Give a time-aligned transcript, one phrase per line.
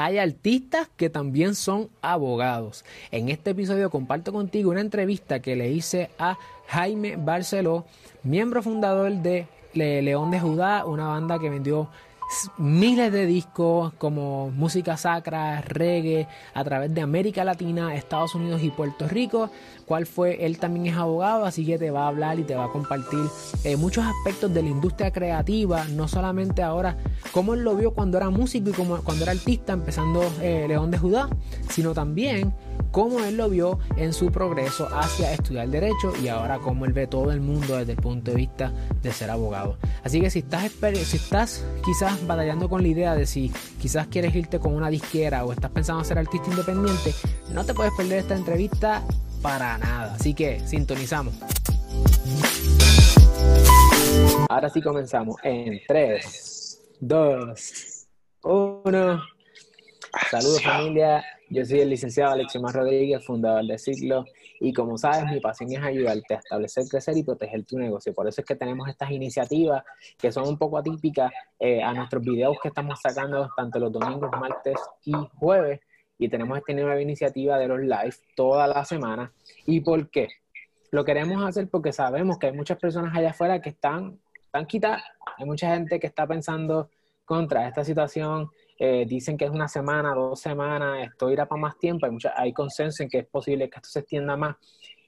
[0.00, 2.86] hay artistas que también son abogados.
[3.10, 6.38] En este episodio comparto contigo una entrevista que le hice a
[6.68, 7.84] Jaime Barceló,
[8.22, 11.90] miembro fundador de León de Judá, una banda que vendió
[12.58, 18.70] miles de discos como música sacra, reggae, a través de América Latina, Estados Unidos y
[18.70, 19.50] Puerto Rico.
[19.86, 22.66] Cuál fue, él también es abogado, así que te va a hablar y te va
[22.66, 23.20] a compartir
[23.64, 26.96] eh, muchos aspectos de la industria creativa, no solamente ahora
[27.32, 30.90] cómo él lo vio cuando era músico y como, cuando era artista, empezando eh, León
[30.90, 31.28] de Judá,
[31.68, 32.54] sino también
[32.90, 37.06] cómo él lo vio en su progreso hacia estudiar derecho y ahora cómo él ve
[37.06, 38.72] todo el mundo desde el punto de vista
[39.02, 39.78] de ser abogado.
[40.02, 40.72] Así que si estás,
[41.04, 45.44] si estás quizás batallando con la idea de si quizás quieres irte con una disquera
[45.44, 47.14] o estás pensando ser artista independiente,
[47.52, 49.02] no te puedes perder esta entrevista
[49.42, 50.14] para nada.
[50.14, 51.34] Así que sintonizamos.
[54.48, 58.06] Ahora sí comenzamos en 3, 2,
[58.42, 59.22] 1.
[60.30, 64.24] Saludos familia, yo soy el licenciado Alexio Rodríguez, fundador de Ciclo,
[64.60, 68.14] y como sabes, mi pasión es ayudarte a establecer, crecer y proteger tu negocio.
[68.14, 69.82] Por eso es que tenemos estas iniciativas
[70.16, 74.30] que son un poco atípicas eh, a nuestros videos que estamos sacando tanto los domingos,
[74.38, 75.80] martes y jueves.
[76.18, 79.32] Y tenemos esta nueva iniciativa de los live toda la semana.
[79.66, 80.28] ¿Y por qué?
[80.92, 85.02] Lo queremos hacer porque sabemos que hay muchas personas allá afuera que están, están quitadas.
[85.36, 86.90] Hay mucha gente que está pensando
[87.24, 88.50] contra esta situación
[88.82, 92.32] eh, dicen que es una semana, dos semanas, esto irá para más tiempo, hay, mucha,
[92.34, 94.56] hay consenso en que es posible que esto se extienda más.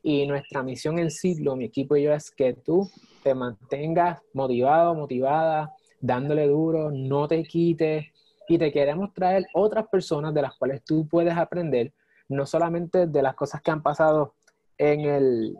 [0.03, 2.91] Y nuestra misión en Siglo, mi equipo y yo, es que tú
[3.23, 8.09] te mantengas motivado, motivada, dándole duro, no te quites
[8.47, 11.95] y te queremos traer otras personas de las cuales tú puedes aprender,
[12.29, 14.35] no solamente de las cosas que han pasado
[14.77, 15.57] en el,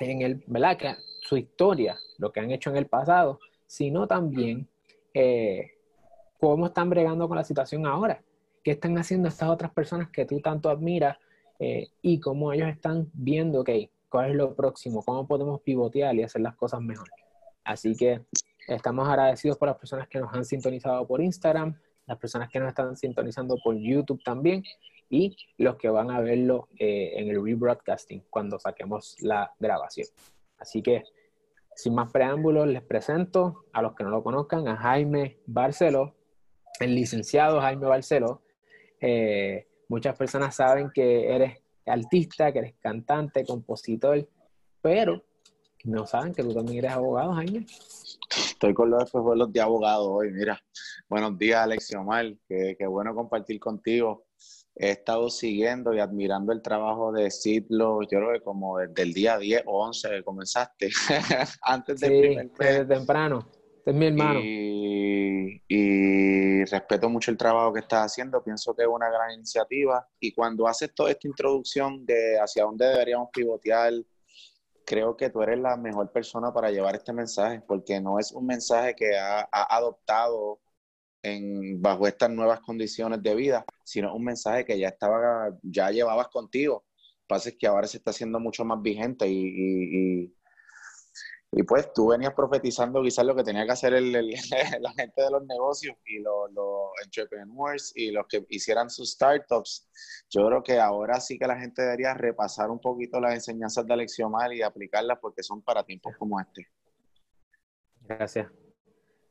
[0.00, 0.78] en el, ¿verdad?
[0.78, 4.68] Que, su historia, lo que han hecho en el pasado, sino también
[5.12, 5.75] eh,
[6.40, 8.22] cómo están bregando con la situación ahora,
[8.62, 11.16] qué están haciendo estas otras personas que tú tanto admiras
[11.58, 13.70] eh, y cómo ellos están viendo, ok,
[14.08, 17.08] cuál es lo próximo, cómo podemos pivotear y hacer las cosas mejor.
[17.64, 18.22] Así que
[18.68, 21.76] estamos agradecidos por las personas que nos han sintonizado por Instagram,
[22.06, 24.62] las personas que nos están sintonizando por YouTube también
[25.08, 30.08] y los que van a verlo eh, en el rebroadcasting cuando saquemos la grabación.
[30.58, 31.04] Así que,
[31.74, 36.15] sin más preámbulos, les presento a los que no lo conozcan a Jaime Barceló,
[36.80, 38.42] el licenciado Jaime Barceló.
[39.00, 44.28] Eh, muchas personas saben que eres artista, que eres cantante, compositor,
[44.80, 45.24] pero
[45.84, 47.64] no saben que tú también eres abogado, Jaime.
[48.36, 50.60] Estoy con los espejuelos de abogado hoy, mira.
[51.08, 52.34] Buenos días, Alexio Omar.
[52.48, 54.24] Qué, bueno compartir contigo.
[54.74, 59.14] He estado siguiendo y admirando el trabajo de Citlo, yo creo que como desde el
[59.14, 60.90] día 10 o 11 que comenzaste,
[61.62, 63.46] antes del sí, Desde temprano.
[63.86, 64.40] Este es mi hermano.
[65.68, 68.42] Y, respeto mucho el trabajo que estás haciendo.
[68.42, 70.04] Pienso que es una gran iniciativa.
[70.18, 73.92] Y cuando haces toda esta introducción de hacia dónde deberíamos pivotear,
[74.84, 78.46] creo que tú eres la mejor persona para llevar este mensaje, porque no es un
[78.46, 80.60] mensaje que ha, adoptado
[81.22, 86.26] en, bajo estas nuevas condiciones de vida, sino un mensaje que ya estaba, ya llevabas
[86.28, 86.84] contigo.
[86.84, 90.35] Lo que pasa es que ahora se está haciendo mucho más vigente y y
[91.66, 94.12] pues tú venías profetizando quizás lo que tenía que hacer el,
[94.80, 96.50] la gente de los negocios y los,
[97.04, 99.88] entrepreneurs y los que hicieran sus startups.
[100.28, 103.94] Yo creo que ahora sí que la gente debería repasar un poquito las enseñanzas de
[103.94, 106.66] Alexiomar y aplicarlas porque son para tiempos como este.
[108.02, 108.48] Gracias.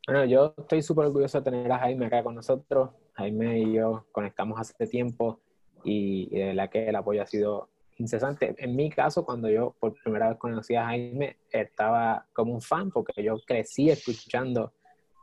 [0.07, 2.91] Bueno, yo estoy súper orgulloso de tener a Jaime acá con nosotros.
[3.13, 5.41] Jaime y yo conectamos hace tiempo
[5.83, 8.55] y, y de verdad que el apoyo ha sido incesante.
[8.57, 12.91] En mi caso, cuando yo por primera vez conocí a Jaime, estaba como un fan
[12.91, 14.73] porque yo crecí escuchando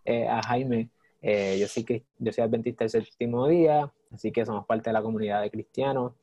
[0.05, 0.91] eh, a Jaime.
[1.21, 4.95] Eh, yo, sí que, yo soy adventista del séptimo día, así que somos parte de
[4.95, 6.15] la comunidad de cristianos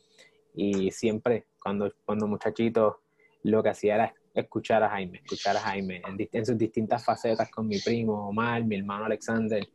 [0.54, 3.00] y siempre cuando, cuando muchachito
[3.44, 6.02] lo que hacía era escuchar a Jaime, escuchar a Jaime
[6.32, 9.66] en, sus distintas facetas con mi primo Omar, mi hermano Alexander.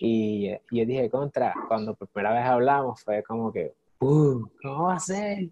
[0.00, 5.00] Y, yo dije, contra, cuando por primera vez hablamos fue como que, ¿cómo va a
[5.00, 5.48] ser?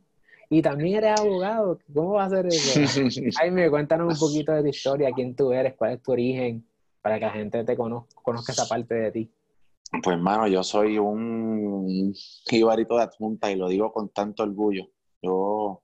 [0.48, 1.78] Y también eres abogado.
[1.92, 2.80] ¿Cómo va a ser eso?
[3.38, 6.66] Jaime, cuéntanos un poquito de tu historia, quién tú eres, cuál es tu origen,
[7.00, 9.32] para que la gente te conozca, conozca esa parte de ti.
[9.90, 12.12] Pues, hermano, yo soy un
[12.48, 14.88] jibarito de adjunta y lo digo con tanto orgullo.
[15.22, 15.82] Yo,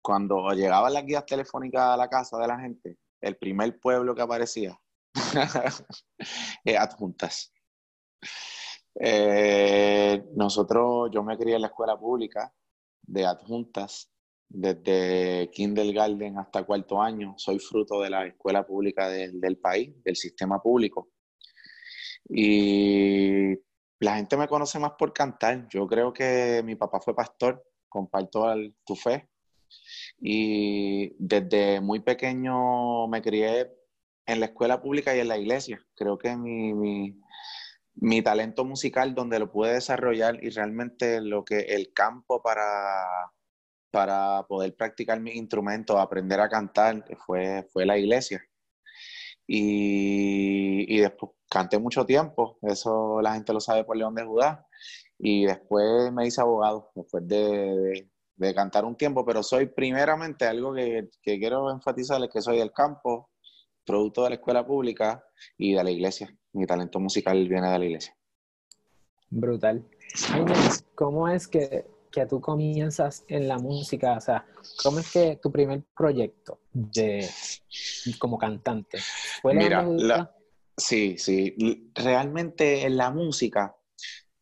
[0.00, 4.22] cuando llegaban las guías telefónicas a la casa de la gente, el primer pueblo que
[4.22, 4.78] aparecía
[6.64, 7.52] es adjuntas.
[8.94, 12.52] Eh, nosotros, yo me crié en la escuela pública,
[13.02, 14.10] de adjuntas
[14.48, 17.34] desde kindergarten hasta cuarto año.
[17.36, 21.08] Soy fruto de la escuela pública del país, del sistema público.
[22.28, 23.54] Y
[24.00, 25.68] la gente me conoce más por cantar.
[25.68, 28.46] Yo creo que mi papá fue pastor, comparto
[28.84, 29.28] tu fe.
[30.18, 33.70] Y desde muy pequeño me crié
[34.26, 35.84] en la escuela pública y en la iglesia.
[35.94, 37.20] Creo que mi,
[38.24, 43.04] talento musical, donde lo pude desarrollar y realmente lo que el campo para,
[43.90, 48.42] para poder practicar mis instrumentos, aprender a cantar, fue, fue la iglesia.
[49.46, 54.66] Y, y, después canté mucho tiempo, eso la gente lo sabe por León de Judá.
[55.18, 60.72] Y después me hice abogado, después de, de, cantar un tiempo, pero soy primeramente algo
[60.74, 63.30] que, que quiero enfatizar, es que soy del campo,
[63.84, 65.24] producto de la escuela pública
[65.58, 66.34] y de la iglesia.
[66.52, 68.16] Mi talento musical viene de la iglesia.
[69.30, 69.84] Brutal.
[70.94, 74.14] ¿Cómo es que, que tú comienzas en la música?
[74.14, 74.44] O sea,
[74.82, 77.28] ¿cómo es que tu primer proyecto de
[78.18, 78.98] como cantante
[79.40, 80.34] fue la
[80.80, 81.54] Sí, sí.
[81.94, 83.76] Realmente en la música,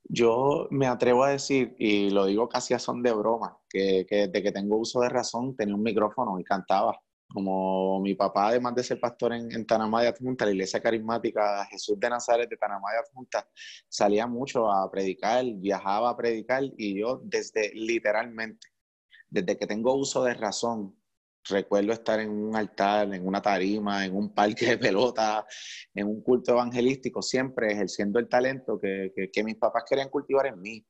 [0.05, 4.29] yo me atrevo a decir, y lo digo casi a son de broma, que, que
[4.29, 6.99] desde que tengo uso de razón tenía un micrófono y cantaba.
[7.31, 11.67] Como mi papá, además de ser pastor en, en Tanamá de Adjunta, la iglesia carismática
[11.67, 13.47] Jesús de Nazaret de Tanamá de Adjunta,
[13.89, 18.69] salía mucho a predicar, viajaba a predicar y yo desde literalmente,
[19.29, 20.99] desde que tengo uso de razón,
[21.49, 25.47] recuerdo estar en un altar, en una tarima, en un parque de pelota,
[25.95, 30.61] en un culto evangelístico, siempre ejerciendo el talento que, que, mis papás querían cultivar en
[30.61, 30.87] mí.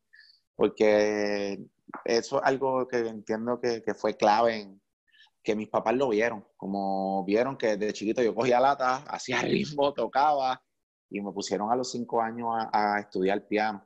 [0.54, 1.58] Porque
[2.04, 4.80] eso es algo que entiendo que, que, fue clave en
[5.48, 9.94] que mis papás lo vieron, como vieron que desde chiquito yo cogía lata, hacía ritmo,
[9.94, 10.62] tocaba
[11.08, 13.82] y me pusieron a los cinco años a, a estudiar piano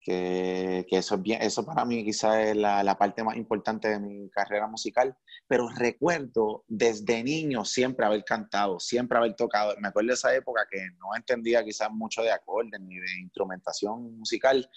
[0.00, 4.00] que, eso, es bien, eso para mí quizás es la, la, parte más importante de
[4.00, 5.16] mi carrera musical,
[5.46, 9.74] pero recuerdo desde niño siempre haber cantado, siempre haber tocado.
[9.80, 14.16] Me acuerdo de esa época que no entendía quizás mucho de acordes ni de instrumentación
[14.16, 14.68] musical,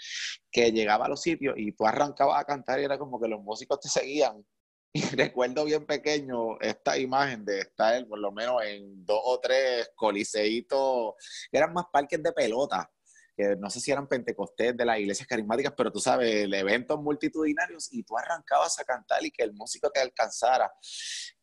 [0.52, 3.42] que llegaba a los sitios y tú arrancabas a cantar y era como que los
[3.42, 4.46] músicos te seguían.
[5.14, 11.14] Recuerdo bien pequeño esta imagen de estar por lo menos en dos o tres coliseitos,
[11.52, 12.92] eran más parques de pelota,
[13.36, 17.88] que no sé si eran pentecostés de las iglesias carismáticas, pero tú sabes, eventos multitudinarios
[17.94, 20.70] y tú arrancabas a cantar y que el músico te alcanzara.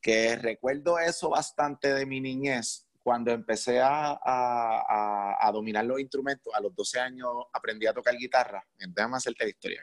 [0.00, 2.85] Que recuerdo eso bastante de mi niñez.
[3.03, 8.15] Cuando empecé a, a, a dominar los instrumentos, a los 12 años aprendí a tocar
[8.15, 8.62] guitarra.
[8.77, 9.83] Déjame hacerte la historia.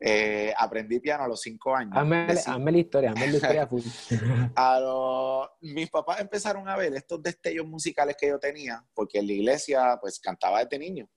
[0.00, 1.96] Eh, aprendí piano a los cinco años.
[1.96, 2.26] Hazme,
[2.70, 3.68] la historia, hazme la historia.
[4.54, 9.26] a los, mis papás empezaron a ver estos destellos musicales que yo tenía, porque en
[9.26, 11.08] la iglesia pues cantaba desde niño.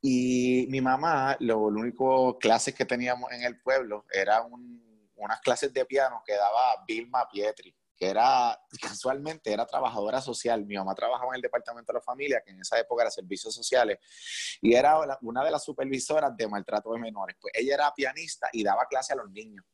[0.00, 5.72] Y mi mamá, lo, lo único clases que teníamos en el pueblo era unas clases
[5.72, 10.66] de piano que daba Vilma Pietri que era, casualmente, era trabajadora social.
[10.66, 13.54] Mi mamá trabajaba en el departamento de la familia, que en esa época era servicios
[13.54, 13.98] sociales,
[14.60, 17.36] y era una de las supervisoras de maltrato de menores.
[17.40, 19.64] Pues ella era pianista y daba clase a los niños.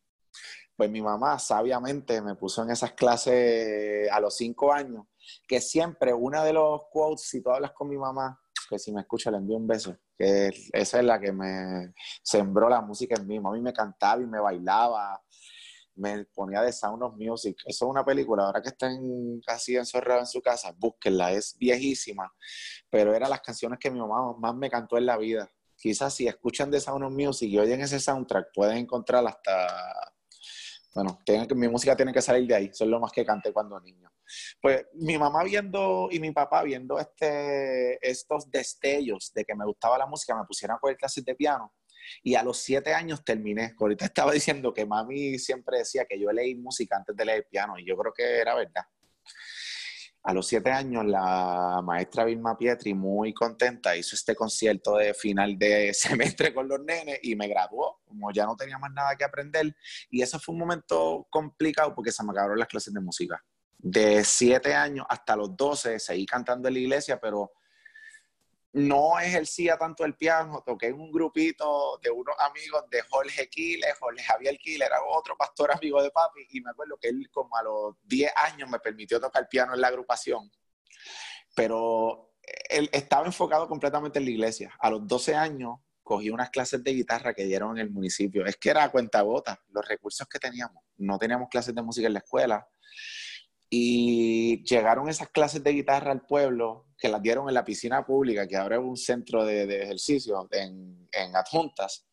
[0.76, 5.06] Pues mi mamá sabiamente me puso en esas clases a los cinco años,
[5.46, 8.38] que siempre una de los quotes, si tú hablas con mi mamá,
[8.68, 12.68] que si me escucha le envío un beso, que esa es la que me sembró
[12.68, 13.40] la música en mí.
[13.40, 15.18] Mami me cantaba y me bailaba,
[15.98, 17.56] me ponía de Sound of Music.
[17.66, 22.32] Eso es una película, ahora que están casi encerrados en su casa, búsquenla, es viejísima,
[22.88, 25.50] pero eran las canciones que mi mamá más me cantó en la vida.
[25.76, 30.14] Quizás si escuchan de Sound of Music y oyen ese soundtrack, pueden encontrar hasta,
[30.94, 33.52] bueno, que, mi música tiene que salir de ahí, eso es lo más que canté
[33.52, 34.10] cuando niño.
[34.60, 39.96] Pues mi mamá viendo y mi papá viendo este, estos destellos de que me gustaba
[39.96, 41.72] la música, me pusieron a coger clases de piano
[42.22, 43.74] y a los siete años terminé.
[43.78, 47.78] Ahorita estaba diciendo que mami siempre decía que yo leí música antes de leer piano
[47.78, 48.84] y yo creo que era verdad.
[50.24, 55.56] A los siete años, la maestra Vilma Pietri, muy contenta, hizo este concierto de final
[55.58, 59.24] de semestre con los nenes y me graduó, como ya no tenía más nada que
[59.24, 59.74] aprender.
[60.10, 63.42] Y eso fue un momento complicado porque se me acabaron las clases de música.
[63.78, 67.52] De siete años hasta los doce seguí cantando en la iglesia, pero
[68.72, 73.94] no ejercía tanto el piano, toqué en un grupito de unos amigos de Jorge Quiles,
[73.98, 77.56] Jorge Javier Quiles era otro pastor amigo de papi, y me acuerdo que él como
[77.56, 80.50] a los 10 años me permitió tocar piano en la agrupación,
[81.54, 82.34] pero
[82.68, 84.74] él estaba enfocado completamente en la iglesia.
[84.80, 88.46] A los 12 años cogí unas clases de guitarra que dieron en el municipio.
[88.46, 90.82] Es que era a cuenta gota los recursos que teníamos.
[90.96, 92.66] No teníamos clases de música en la escuela.
[93.68, 98.46] Y llegaron esas clases de guitarra al pueblo que las dieron en la piscina pública,
[98.46, 102.04] que ahora es un centro de, de ejercicio en, en adjuntas.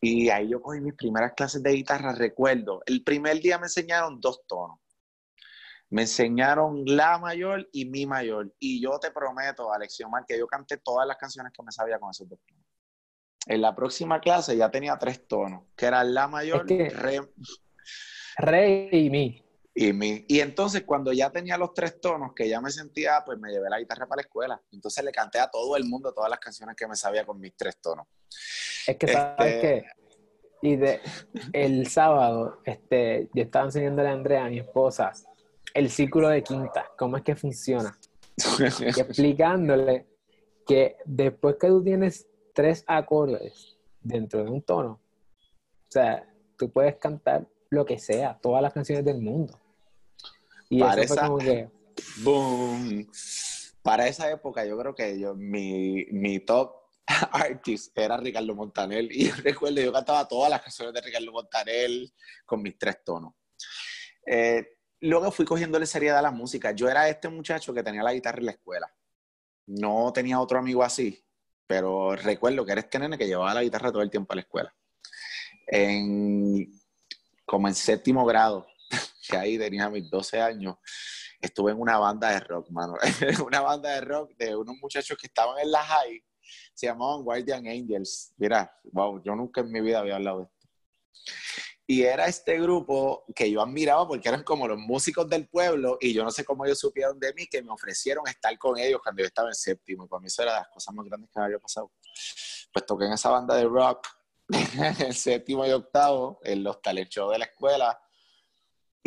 [0.00, 2.82] Y ahí yo cogí mis primeras clases de guitarra, recuerdo.
[2.86, 4.78] El primer día me enseñaron dos tonos.
[5.90, 8.54] Me enseñaron la mayor y mi mayor.
[8.58, 12.10] Y yo te prometo, Alexiomar, que yo canté todas las canciones que me sabía con
[12.10, 12.64] esos dos tonos.
[13.46, 17.22] En la próxima clase ya tenía tres tonos, que eran la mayor, re...
[18.36, 19.42] re y mi.
[19.80, 23.38] Y, mi, y entonces cuando ya tenía los tres tonos, que ya me sentía, pues
[23.38, 24.60] me llevé la guitarra para la escuela.
[24.72, 27.54] Entonces le canté a todo el mundo todas las canciones que me sabía con mis
[27.54, 28.08] tres tonos.
[28.88, 29.86] Es que, ¿sabes este qué?
[30.62, 31.00] Y de,
[31.52, 35.12] el sábado, este, yo estaba enseñándole a Andrea, a mi esposa,
[35.72, 37.96] el círculo de quinta, cómo es que funciona.
[38.80, 40.08] y explicándole
[40.66, 46.96] que después que tú tienes tres acordes dentro de un tono, o sea, tú puedes
[46.96, 49.56] cantar lo que sea, todas las canciones del mundo.
[50.68, 51.68] Y Para eso fue como que...
[52.18, 53.10] Boom.
[53.82, 56.74] Para esa época yo creo que yo, mi, mi top
[57.32, 61.90] artist era Ricardo Montaner y recuerdo yo cantaba todas las canciones de Ricardo Montaner
[62.44, 63.34] con mis tres tonos.
[64.26, 66.72] Eh, luego fui cogiéndole seriedad a la música.
[66.72, 68.92] Yo era este muchacho que tenía la guitarra en la escuela.
[69.66, 71.24] No tenía otro amigo así,
[71.66, 74.42] pero recuerdo que era este nene que llevaba la guitarra todo el tiempo a la
[74.42, 74.74] escuela.
[75.66, 76.70] En,
[77.44, 78.66] como en séptimo grado,
[79.28, 80.76] que ahí tenía mis 12 años,
[81.40, 82.94] estuve en una banda de rock, mano.
[83.46, 86.24] una banda de rock de unos muchachos que estaban en la high
[86.74, 88.32] se llamaban Guardian Angels.
[88.36, 90.58] Mira, wow, yo nunca en mi vida había hablado de esto.
[91.90, 96.12] Y era este grupo que yo admiraba porque eran como los músicos del pueblo y
[96.12, 99.22] yo no sé cómo ellos supieron de mí que me ofrecieron estar con ellos cuando
[99.22, 100.04] yo estaba en séptimo.
[100.04, 101.90] Y para mí eso era de las cosas más grandes que me había pasado.
[102.72, 104.06] Pues toqué en esa banda de rock
[104.98, 107.98] en séptimo y octavo en los talent de la escuela.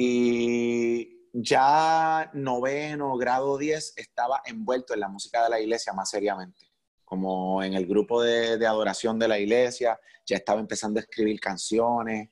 [0.03, 6.71] Y ya noveno, grado 10, estaba envuelto en la música de la iglesia más seriamente
[7.05, 11.41] como en el grupo de, de, adoración de la iglesia, ya estaba empezando a escribir
[11.41, 12.29] canciones.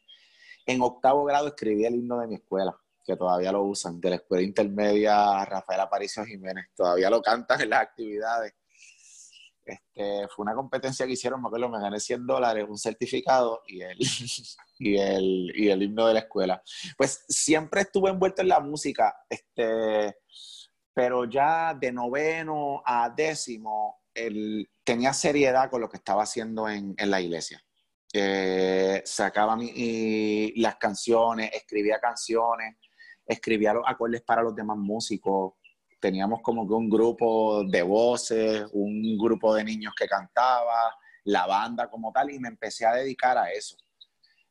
[0.66, 2.74] En octavo grado escribí el himno de mi escuela,
[3.04, 7.72] que todavía lo usan, de la escuela intermedia Rafael Aparicio Jiménez, todavía lo cantan en
[7.72, 8.54] las actividades.
[9.70, 14.98] Este, fue una competencia que hicieron, me acuerdo, me gané 100 dólares, un certificado y
[14.98, 16.62] el, himno de la escuela.
[16.98, 20.18] Pues siempre estuve envuelto en la música, este,
[20.94, 24.00] pero ya de noveno a décimo
[24.84, 27.64] tenía seriedad con lo que estaba haciendo en, la iglesia.
[28.12, 32.78] Eh, sacaba las canciones, escribía canciones,
[33.26, 35.54] escribía los acordes para los demás músicos.
[36.00, 41.90] Teníamos como que un grupo de voces, un grupo de niños que cantaba, la banda
[41.90, 43.76] como tal, y me empecé a dedicar a eso.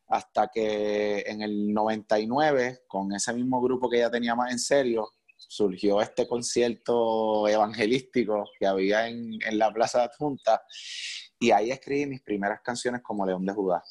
[0.09, 5.11] Hasta que en el 99, con ese mismo grupo que ya tenía más en serio,
[5.39, 10.63] surgió este concierto evangelístico que había en, la Plaza de Adjunta
[11.39, 13.83] y ahí escribí mis primeras canciones como León de Judá.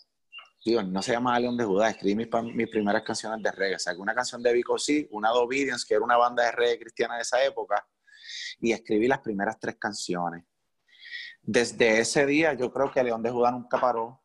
[0.75, 3.79] No se llama León de Judá, escribí mis, mis primeras canciones de reggae.
[3.79, 6.79] Saqué una canción de Vico Sí, una de Obedience, que era una banda de reggae
[6.79, 7.87] cristiana de esa época,
[8.59, 10.43] y escribí las primeras tres canciones.
[11.41, 14.21] Desde ese día yo creo que León de Judá nunca paró.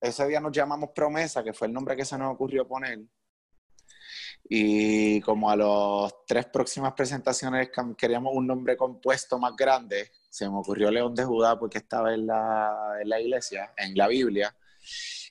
[0.00, 3.00] Ese día nos llamamos Promesa, que fue el nombre que se nos ocurrió poner
[4.48, 10.56] y como a las tres próximas presentaciones queríamos un nombre compuesto más grande, se me
[10.58, 14.54] ocurrió León de Judá porque estaba en la iglesia, en la Biblia.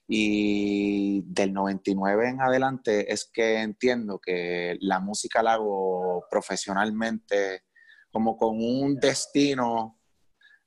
[0.08, 7.64] Y del 99 en adelante es que entiendo que la música la hago profesionalmente,
[8.12, 10.00] como con un destino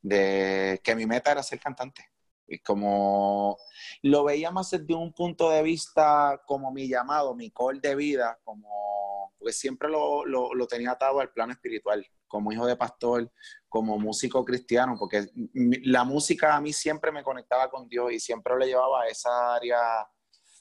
[0.00, 2.15] de que mi meta era ser cantante.
[2.48, 3.58] Y como
[4.02, 8.38] lo veía más desde un punto de vista como mi llamado, mi call de vida,
[8.44, 13.30] como pues siempre lo, lo, tenía atado al plano espiritual, como hijo de pastor,
[13.68, 18.56] como músico cristiano, porque la música a mí siempre me conectaba con Dios y siempre
[18.58, 20.06] le llevaba a esas áreas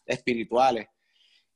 [0.06, 0.88] espirituales.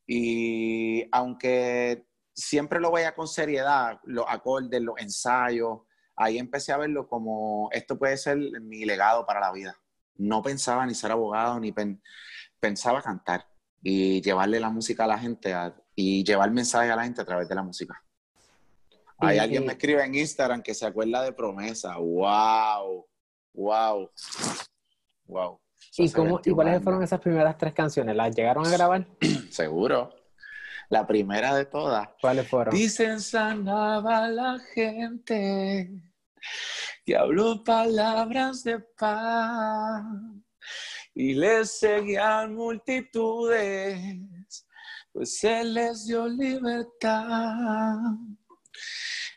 [0.07, 5.81] Y aunque siempre lo veía con seriedad, los acordes, los ensayos,
[6.15, 9.79] ahí empecé a verlo como esto puede ser mi legado para la vida
[10.19, 11.73] no pensaba ni ser abogado, ni
[12.59, 13.47] pensaba cantar
[13.81, 15.55] y llevarle la música a la gente
[15.95, 18.03] y llevar mensaje a la gente a través de la música.
[19.17, 21.97] Hay alguien me escribe en Instagram que se acuerda de promesa.
[21.97, 23.05] ¡Wow!
[23.53, 24.11] ¡Wow!
[25.25, 25.59] ¡Wow!
[25.97, 28.15] ¿Y, cómo, ¿Y cuáles fueron esas primeras tres canciones?
[28.15, 29.07] ¿Las llegaron a grabar?
[29.49, 30.15] Seguro.
[30.89, 32.09] La primera de todas.
[32.21, 32.73] ¿Cuáles fueron?
[32.73, 35.91] Dicen sanaba la gente
[37.09, 40.03] y habló palabras de paz
[41.15, 44.05] y les seguían multitudes,
[45.11, 47.95] pues Él les dio libertad.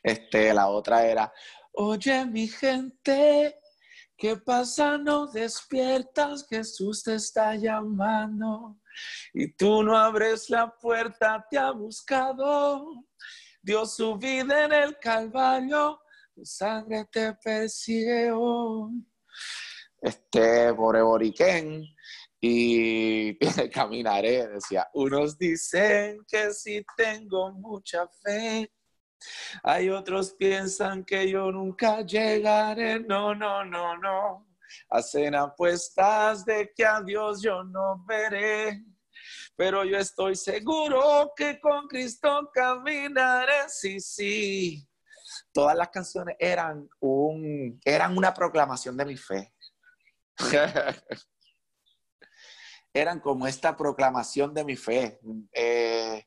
[0.03, 1.33] Este, la otra era,
[1.73, 3.59] oye mi gente,
[4.19, 4.99] ¿qué pasa?
[4.99, 8.83] No despiertas, Jesús te está llamando
[9.33, 13.07] y tú no abres la puerta, te ha buscado
[13.63, 16.02] dio su vida en el Calvario,
[16.45, 19.05] sangre te persigue hoy.
[20.01, 21.85] Este, por Boriquén,
[22.45, 23.39] y
[23.73, 28.69] caminaré, decía, unos dicen que si tengo mucha fe,
[29.63, 34.49] hay otros piensan que yo nunca llegaré, no, no, no, no,
[34.91, 38.85] hacen apuestas de que a Dios yo no veré,
[39.55, 44.85] pero yo estoy seguro que con Cristo caminaré, sí, sí.
[45.53, 49.53] Todas las canciones eran, un, eran una proclamación de mi fe.
[52.95, 55.21] eran como esta proclamación de mi fe.
[55.53, 56.27] Eh,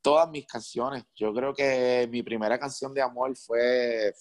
[0.00, 1.04] todas mis canciones.
[1.14, 4.12] Yo creo que mi primera canción de amor fue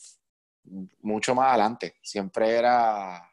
[1.01, 1.95] mucho más adelante.
[2.01, 3.29] Siempre era,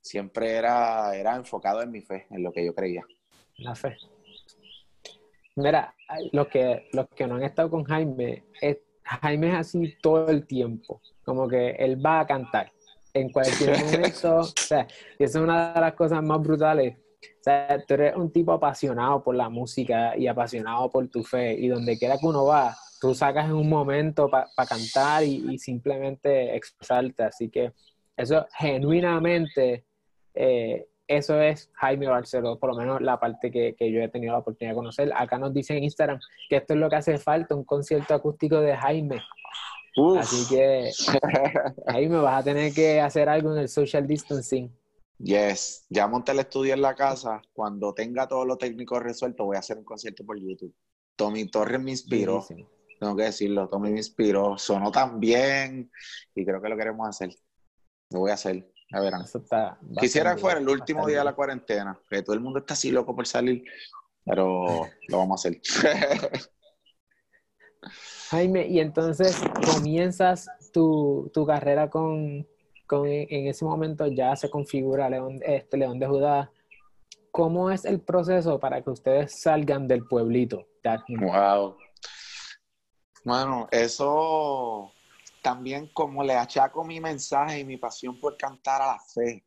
[0.00, 3.04] siempre era, era enfocado en mi fe, en lo que yo creía.
[3.56, 3.96] La fe.
[5.56, 5.92] Mira,
[6.32, 8.78] los que, los que no han estado con Jaime, es,
[9.22, 11.00] Jaime es así todo el tiempo.
[11.24, 12.72] Como que él va a cantar
[13.14, 14.36] en cualquier momento.
[14.36, 14.86] o sea,
[15.18, 18.52] y eso es una de las cosas más brutales o sea, tú eres un tipo
[18.52, 22.76] apasionado por la música y apasionado por tu fe y donde quiera que uno va,
[23.00, 27.24] tú sacas en un momento para cantar y, simplemente expresarte.
[27.24, 27.72] Así que
[28.16, 29.84] eso genuinamente,
[30.34, 34.32] eh, eso es Jaime Barceló, por lo menos la parte que, que, yo he tenido
[34.34, 35.12] la oportunidad de conocer.
[35.16, 38.60] Acá nos dicen en Instagram que esto es lo que hace falta, un concierto acústico
[38.60, 39.20] de Jaime.
[40.18, 40.90] Así que
[41.86, 44.70] ahí me vas a tener que hacer algo en el social distancing.
[45.18, 47.42] Yes, ya monté el estudio en la casa.
[47.52, 50.74] Cuando tenga todo lo técnico resuelto, voy a hacer un concierto por YouTube.
[51.16, 52.46] Tommy Torres me inspiró.
[53.00, 54.56] Tengo que decirlo, Tommy me inspiró.
[54.56, 55.90] Sonó tan bien
[56.34, 57.30] y creo que lo queremos hacer.
[58.10, 58.70] Lo voy a hacer.
[58.92, 59.12] A ver,
[60.00, 62.90] Quisiera que fuera el último día de la cuarentena, que todo el mundo está así
[62.90, 63.62] loco por salir,
[64.24, 65.60] pero lo vamos a hacer.
[68.30, 69.38] Jaime, y entonces
[69.74, 72.46] comienzas tu, tu carrera con,
[72.90, 76.50] en ese momento ya se configura León, este León de Judá.
[77.30, 80.66] ¿Cómo es el proceso para que ustedes salgan del pueblito?
[81.08, 81.76] Wow.
[83.24, 84.92] Bueno, eso
[85.42, 89.44] también como le achaco mi mensaje y mi pasión por cantar a la fe,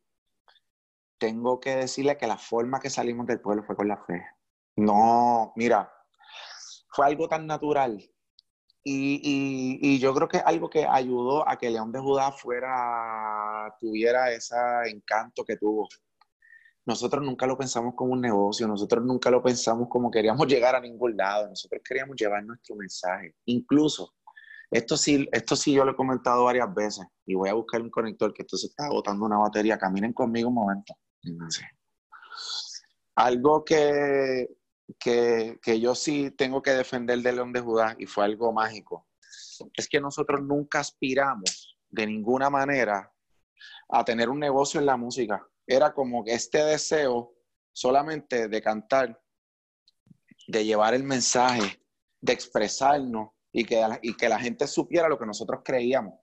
[1.18, 4.24] tengo que decirle que la forma que salimos del pueblo fue con la fe.
[4.76, 5.92] No, mira,
[6.88, 8.02] fue algo tan natural
[8.84, 14.56] y, yo creo que algo que ayudó a que León de Judá fuera, tuviera ese
[14.86, 15.88] encanto que tuvo.
[16.84, 20.80] Nosotros nunca lo pensamos como un negocio, nosotros nunca lo pensamos como queríamos llegar a
[20.80, 23.36] ningún lado, nosotros queríamos llevar nuestro mensaje.
[23.46, 24.14] Incluso,
[24.72, 27.90] esto sí, esto sí yo lo he comentado varias veces y voy a buscar un
[27.90, 29.78] conector que esto se está agotando una batería.
[29.78, 30.94] Caminen conmigo un momento.
[33.14, 34.48] Algo que,
[34.98, 39.06] que, yo sí tengo que defender de León de Judá y fue algo mágico,
[39.74, 43.12] es que nosotros nunca aspiramos de ninguna manera
[43.90, 45.46] a tener un negocio en la música.
[45.66, 47.34] Era como que este deseo
[47.74, 49.22] solamente de cantar,
[50.48, 51.78] de llevar el mensaje,
[52.22, 56.14] de expresarnos y que, y que la gente supiera lo que nosotros creíamos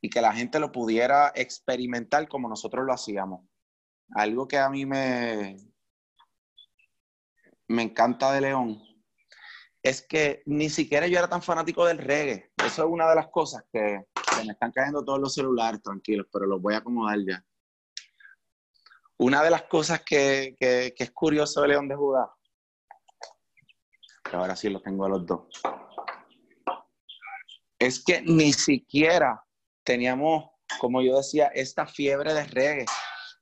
[0.00, 3.46] y que la gente lo pudiera experimentar como nosotros lo hacíamos.
[4.14, 5.56] Algo que a mí me,
[7.68, 8.82] me encanta de León
[9.82, 12.52] es que ni siquiera yo era tan fanático del reggae.
[12.56, 14.06] Eso es una de las cosas que,
[14.44, 17.44] me están cayendo todos los celulares, tranquilos, pero los voy a acomodar ya.
[19.18, 22.30] Una de las cosas que, es curioso de León de Judá,
[24.24, 25.48] que ahora sí los tengo a los dos,
[27.80, 29.42] es que ni siquiera
[29.82, 30.44] teníamos,
[30.78, 32.86] como yo decía, esta fiebre de reggae.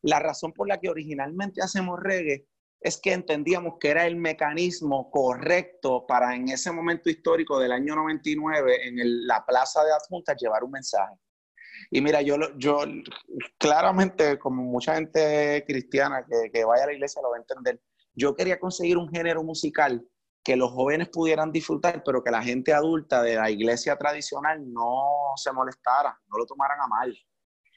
[0.01, 2.47] La razón por la que originalmente hacemos reggae
[2.81, 7.97] es que entendíamos que era el mecanismo correcto para en ese momento histórico del año
[7.97, 11.17] 99 en la plaza de adjuntas llevar un mensaje.
[11.91, 12.85] Y mira, yo, yo
[13.59, 17.81] claramente, como mucha gente cristiana que vaya a la iglesia lo va a entender,
[18.15, 20.07] yo quería conseguir un género musical
[20.49, 25.35] que los jóvenes pudieran disfrutar, pero que la gente adulta de la iglesia tradicional no
[25.37, 27.15] se molestara, no lo tomaran a mal.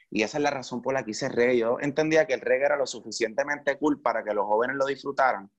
[0.10, 1.58] Y esa es la razón por la que hice reggae.
[1.58, 5.52] Yo entendía que el reggae era lo suficientemente cool para que los jóvenes lo disfrutaran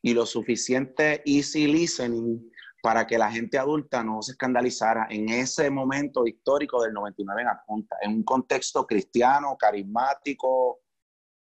[0.00, 2.48] y lo suficiente easy listening
[2.84, 7.48] para que la gente adulta no se escandalizara en ese momento histórico del 99 en
[7.48, 10.82] Adjunta, en un contexto cristiano, carismático,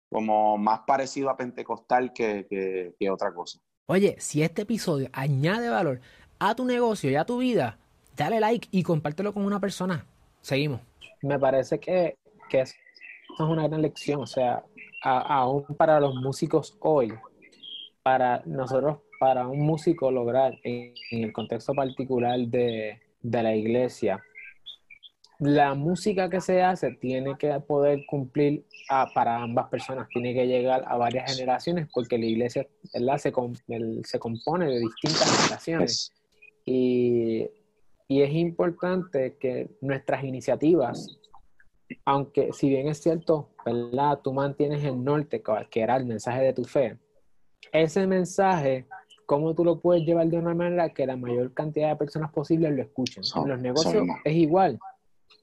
[0.09, 3.59] como más parecido a pentecostal que, que, que otra cosa.
[3.87, 5.99] Oye, si este episodio añade valor
[6.39, 7.77] a tu negocio y a tu vida,
[8.15, 10.05] dale like y compártelo con una persona.
[10.41, 10.81] Seguimos
[11.25, 12.17] me parece que,
[12.49, 12.75] que es
[13.39, 14.63] una gran lección, o sea,
[15.01, 17.13] aún para los músicos hoy,
[18.03, 24.21] para nosotros para un músico lograr en, el contexto particular de, la iglesia,
[25.39, 28.65] la música que se hace tiene que poder cumplir
[29.13, 32.67] para ambas personas, tiene que llegar a varias generaciones porque la iglesia
[33.17, 33.31] Se,
[34.03, 36.11] se compone de distintas generaciones.
[36.65, 37.47] Y,
[38.07, 41.19] y es importante que nuestras iniciativas
[42.05, 44.19] aunque si bien es cierto, ¿verdad?
[44.23, 46.97] Tú mantienes el norte, que era el mensaje de tu fe.
[47.71, 48.85] Ese mensaje,
[49.25, 52.73] ¿cómo tú lo puedes llevar de una manera que la mayor cantidad de personas posibles
[52.75, 53.23] lo escuchen?
[53.35, 54.79] en los negocios es igual.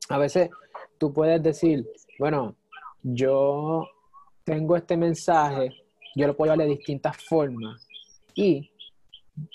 [0.08, 0.50] A veces
[0.98, 2.56] tú puedes decir, bueno,
[3.02, 3.88] yo
[4.44, 5.70] tengo este mensaje,
[6.14, 7.86] yo lo puedo llevar de distintas formas
[8.34, 8.70] y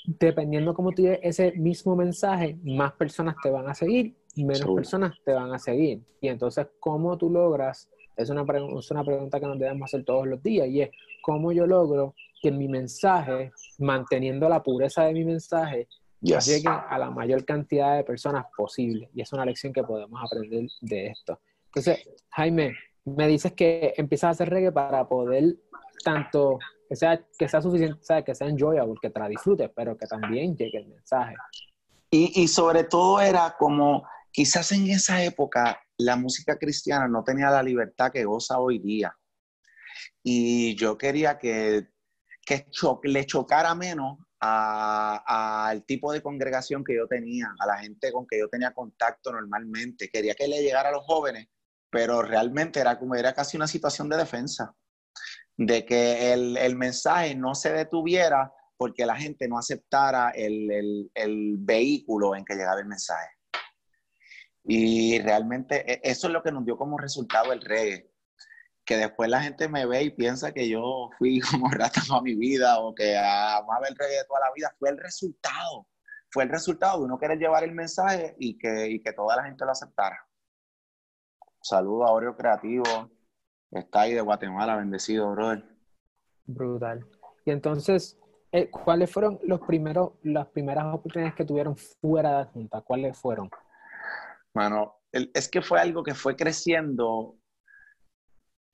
[0.05, 5.33] dependiendo cómo tú ese mismo mensaje, más personas te van a seguir menos personas te
[5.33, 6.01] van a seguir.
[6.21, 7.89] Y entonces, ¿cómo tú logras?
[8.15, 8.45] Es una,
[8.77, 10.89] es una pregunta que nos debemos hacer todos los días y es,
[11.21, 15.87] ¿cómo yo logro que mi mensaje, manteniendo la pureza de mi mensaje,
[16.21, 19.09] llegue a la mayor cantidad de personas posible?
[19.13, 21.39] Y es una lección que podemos aprender de esto.
[21.65, 22.75] Entonces, Jaime,
[23.05, 25.55] me dices que empiezas a hacer reggae para poder
[26.03, 30.07] tanto que sea, que sea suficiente, que sea enjoyable, que te la disfrutes, pero que
[30.07, 31.35] también llegue el mensaje.
[32.09, 34.03] Y, y sobre todo era como
[34.37, 39.17] Quizás en esa época la música cristiana no tenía la libertad que goza hoy día.
[40.21, 41.87] Y yo quería que,
[42.45, 42.67] que
[43.01, 48.39] le chocara menos al tipo de congregación que yo tenía, a la gente con que
[48.39, 50.09] yo tenía contacto normalmente.
[50.09, 51.47] Quería que le llegara a los jóvenes,
[51.89, 54.73] pero realmente era como era casi una situación de defensa,
[55.55, 62.35] de que el, mensaje no se detuviera porque la gente no aceptara el, el vehículo
[62.35, 63.37] en que llegaba el mensaje.
[64.67, 68.11] Y realmente e, eso es lo que nos dio como resultado el reggae.
[68.87, 72.35] Que después la gente me ve y piensa que yo fui como rata toda mi
[72.35, 74.73] vida o que amaba el reggae toda la vida.
[74.79, 75.87] Fue el resultado.
[76.31, 79.43] Fue el resultado de uno querer llevar el mensaje y que, y que toda la
[79.43, 80.17] gente lo aceptara.
[81.61, 83.11] Saludos a Oreo Creativo.
[83.71, 85.63] Está ahí de Guatemala, bendecido, brother.
[86.45, 87.05] Brutal.
[87.45, 88.17] Y entonces,
[88.51, 92.81] eh, ¿cuáles fueron los primeros, las primeras oportunidades que tuvieron fuera de la Junta?
[92.81, 93.49] ¿Cuáles fueron?
[94.53, 97.35] Mano, es que fue algo que fue creciendo.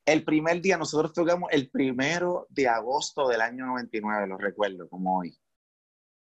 [0.06, 5.20] El primer día, nosotros tocamos el primero de agosto del año 99, lo recuerdo como
[5.20, 5.38] hoy.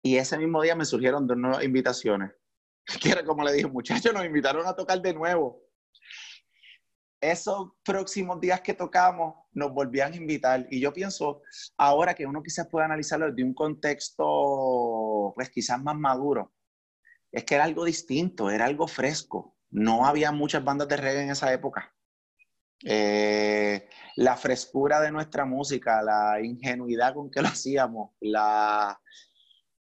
[0.02, 2.30] Y ese mismo día me surgieron dos nuevas invitaciones.
[3.02, 5.60] Que era como le dije, muchachos, nos invitaron a tocar de nuevo.
[7.20, 10.68] Esos próximos días que tocamos nos volvían a invitar.
[10.70, 11.42] Y yo pienso,
[11.76, 16.52] ahora que uno quizás puede analizarlo desde un contexto, pues quizás más maduro,
[17.32, 19.56] es que era algo distinto, era algo fresco.
[19.70, 21.95] No había muchas bandas de reggae en esa época.
[22.84, 29.00] Eh, la frescura de nuestra música, la ingenuidad con que lo hacíamos, la,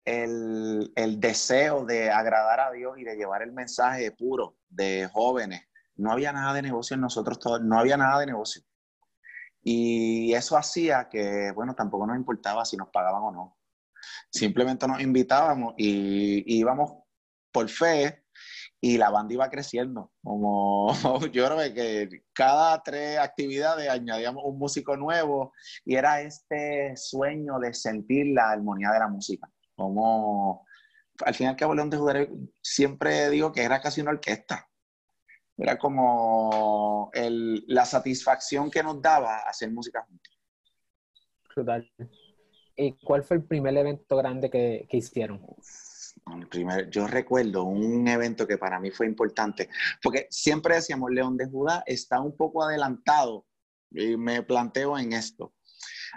[0.05, 5.63] el, deseo de agradar a Dios y de llevar el mensaje puro de jóvenes.
[5.97, 8.63] No había nada de negocio en nosotros todos, no había nada de negocio.
[9.63, 13.57] Y eso hacía que, bueno, tampoco nos importaba si nos pagaban o no.
[14.31, 17.05] Simplemente nos invitábamos y íbamos
[17.51, 18.24] por fe
[18.85, 20.13] y la banda iba creciendo.
[20.23, 20.93] Como
[21.33, 25.55] yo creo que cada tres actividades añadíamos un músico nuevo
[25.87, 29.51] y era este sueño de sentir la armonía de la música.
[29.75, 30.67] Como
[31.25, 32.29] al final que León de Jugar
[32.61, 34.69] siempre digo que era casi una orquesta.
[35.57, 40.39] Era como la satisfacción que nos daba hacer música juntos.
[41.55, 41.91] Total.
[42.77, 45.41] ¿Y cuál fue el primer evento grande que, que hicieron?
[46.51, 49.69] Primer, yo recuerdo un evento que para mí fue importante,
[50.03, 53.47] porque siempre decíamos, León de Judá está un poco adelantado,
[53.91, 55.55] y me planteo en esto.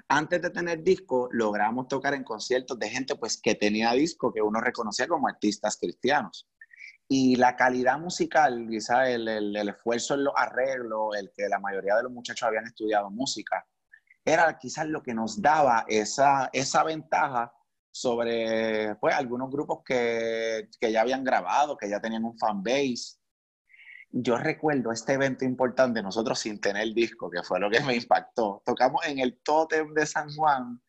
[0.08, 4.42] Antes de tener disco, logramos tocar en conciertos de gente pues, que tenía disco, que
[4.42, 6.48] uno reconocía como artistas cristianos.
[7.08, 11.60] Y la calidad musical, quizá el, el, el esfuerzo en los arreglos, el que la
[11.60, 13.66] mayoría de los muchachos habían estudiado música,
[14.26, 17.54] era quizás lo que nos daba esa, esa ventaja
[18.00, 23.18] sobre pues, algunos grupos que, que ya habían grabado, que ya tenían un fan base.
[24.10, 28.62] Yo recuerdo este evento importante, nosotros sin tener disco, que fue lo que me impactó.
[28.66, 30.80] Tocamos en el Totem de San Juan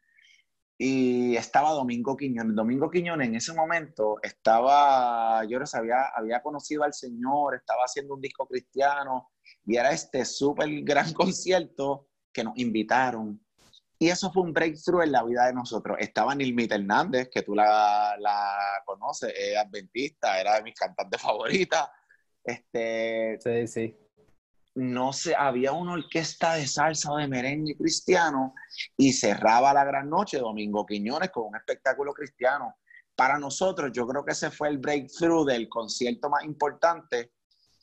[0.76, 2.54] y estaba Domingo Quiñones.
[2.54, 8.14] Domingo Quiñones en ese momento estaba, yo no sabía, había conocido al Señor, estaba haciendo
[8.14, 9.30] un disco cristiano
[9.66, 13.44] y era este súper gran concierto que nos invitaron
[13.98, 15.96] y eso fue un breakthrough en la vida de nosotros.
[15.98, 21.88] Estaba Nilmita Hernández, que tú la, la conoces, es adventista, era de mis cantantes favoritas.
[22.44, 23.96] Este, sí, sí.
[24.76, 28.54] no se, había una orquesta de salsa o de merengue cristiano
[28.96, 32.76] y cerraba la gran noche Domingo Quiñones con un espectáculo cristiano.
[33.16, 37.32] Para nosotros, yo creo que ese fue el breakthrough del concierto más importante.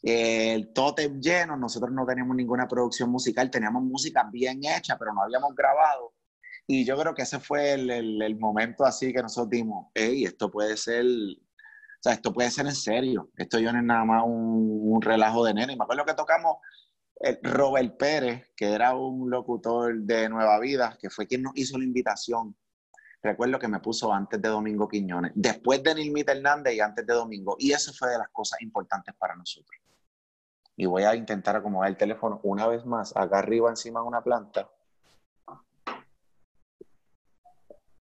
[0.02, 5.24] El totem lleno, nosotros no teníamos ninguna producción musical, teníamos música bien hecha, pero no
[5.24, 6.14] habíamos grabado.
[6.68, 7.90] Y yo creo que ese fue el,
[8.22, 12.66] el, momento así que nosotros dimos, hey, esto puede ser, o sea, esto puede ser
[12.66, 13.30] en serio.
[13.38, 15.74] Esto yo no es nada más un, un relajo de nene.
[15.74, 16.58] Y me acuerdo que tocamos
[17.44, 21.86] Robert Pérez, que era un locutor de Nueva Vida, que fue quien nos hizo la
[21.86, 22.56] invitación.
[23.22, 27.14] Recuerdo que me puso antes de Domingo Quiñones, después de Nilmita Hernández y antes de
[27.14, 27.56] Domingo.
[27.58, 29.80] Y eso fue de las cosas importantes para nosotros.
[30.78, 34.22] Y voy a intentar acomodar el teléfono una vez más, acá arriba encima de una
[34.22, 34.70] planta.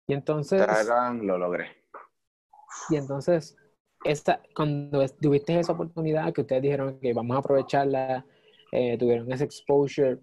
[0.07, 0.65] Y entonces...
[1.21, 1.83] lo logré.
[2.89, 3.55] Y entonces,
[4.03, 8.25] esta, cuando tuviste esa oportunidad que ustedes dijeron que vamos a aprovecharla
[8.75, 10.17] eh, tuvieron ese exposure.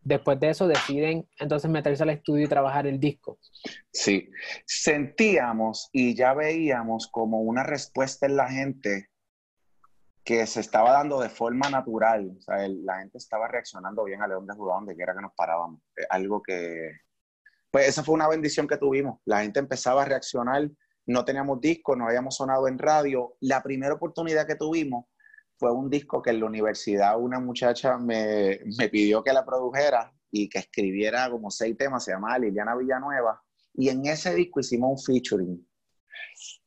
[0.00, 3.38] Después de eso deciden entonces meterse al estudio y trabajar el disco.
[3.92, 4.28] Sí,
[4.66, 9.11] sentíamos y ya veíamos como una respuesta en la gente
[10.24, 12.32] que se estaba dando de forma natural.
[12.36, 15.32] O sea, la gente estaba reaccionando bien a León de Judá donde quiera que nos
[15.34, 15.80] parábamos.
[16.10, 16.92] algo que,
[17.70, 19.20] pues esa fue una bendición que tuvimos.
[19.24, 20.70] La gente empezaba a reaccionar.
[21.06, 23.36] No teníamos disco, no habíamos sonado en radio.
[23.40, 25.06] La primera oportunidad que tuvimos
[25.58, 30.12] fue un disco que en la universidad una muchacha me, me pidió que la produjera
[30.30, 33.40] y que escribiera como seis temas, se llamaba Liliana Villanueva,
[33.74, 35.68] y en ese disco hicimos un featuring.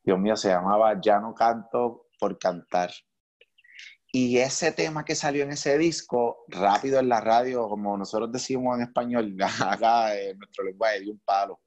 [0.04, 2.92] Dios mío, se llamaba Ya no canto por cantar.
[4.18, 8.78] Y ese tema que salió en ese disco, rápido en la radio, como nosotros decimos
[8.78, 11.60] en español, acá en nuestro lenguaje, de un palo.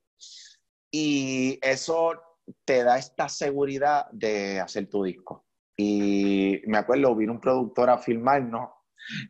[0.90, 2.14] Y eso
[2.64, 5.44] te da esta seguridad de hacer tu disco.
[5.76, 8.70] Y me acuerdo, vino un productor a filmarnos.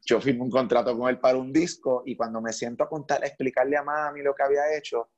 [0.06, 3.24] Yo firmé un contrato con él para un disco y cuando me siento a contar,
[3.24, 5.10] explicarle a mami lo que había hecho,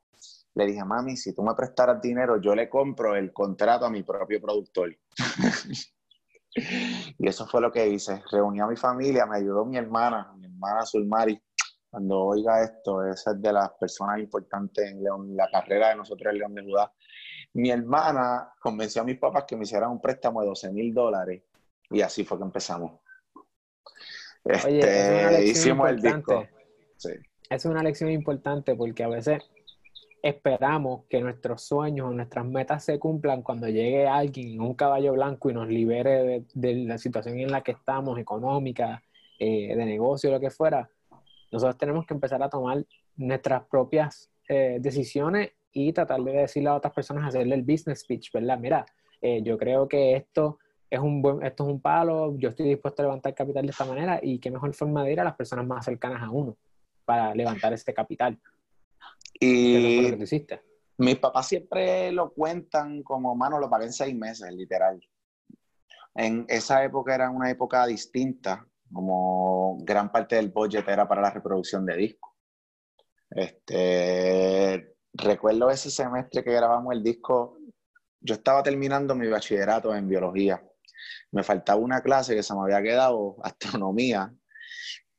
[0.54, 4.02] le dije, mami, si tú me prestaras dinero, yo le compro el contrato a mi
[4.04, 4.96] propio productor.
[6.54, 8.22] y eso fue lo que hice.
[8.30, 11.40] Reuní a mi familia, me ayudó mi hermana, mi hermana Sulmari.
[11.88, 16.38] Cuando oiga esto, esa es de las personas importantes en la carrera de nosotros en
[16.38, 16.92] León de Judá.
[17.54, 21.42] Mi hermana convenció a mis papás que me hicieran un préstamo de 12 mil dólares
[21.90, 23.00] y así fue que empezamos.
[24.44, 26.46] Este, hicimos el disco.
[27.50, 29.42] Es una lección importante porque a veces
[30.22, 35.12] esperamos que nuestros sueños o nuestras metas se cumplan cuando llegue alguien en un caballo
[35.12, 39.02] blanco y nos libere de, la situación en la que estamos, económica,
[39.38, 40.88] eh, de negocio, lo que fuera.
[41.50, 42.84] Nosotros tenemos que empezar a tomar
[43.16, 48.32] nuestras propias eh, decisiones y tratar de decirle a otras personas, hacerle el business speech,
[48.32, 48.58] ¿verdad?
[48.58, 48.86] Mira,
[49.20, 53.02] eh, yo creo que esto es un buen, esto es un palo, yo estoy dispuesto
[53.02, 55.66] a levantar capital de esta manera y qué mejor forma de ir a las personas
[55.66, 56.56] más cercanas a uno
[57.04, 58.38] para levantar este capital.
[59.40, 60.14] Y
[60.98, 65.00] mis papás siempre lo cuentan como, mano, lo pagué en seis meses, literal.
[66.14, 71.30] En esa época era una época distinta, como gran parte del budget era para la
[71.30, 72.30] reproducción de discos.
[73.30, 77.56] Este, recuerdo ese semestre que grabamos el disco,
[78.20, 80.62] yo estaba terminando mi bachillerato en biología.
[81.32, 84.34] Me faltaba una clase que se me había quedado, astronomía,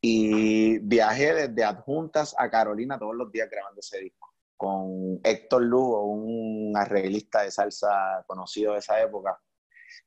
[0.01, 6.05] y viajé desde Adjuntas a Carolina todos los días grabando ese disco, con Héctor Lugo,
[6.05, 9.39] un arreglista de salsa conocido de esa época.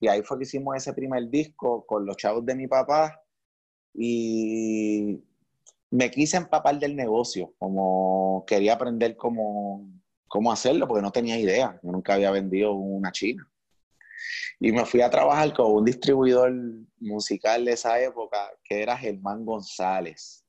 [0.01, 3.23] Y ahí fue que hicimos ese primer disco con los chavos de mi papá
[3.95, 5.23] y
[5.91, 9.89] me quise empapar del negocio, como quería aprender cómo,
[10.27, 11.79] cómo hacerlo, porque no tenía idea.
[11.85, 13.49] Yo nunca había vendido una china.
[14.61, 16.53] Y me fui a trabajar con un distribuidor
[16.99, 20.45] musical de esa época, que era Germán González.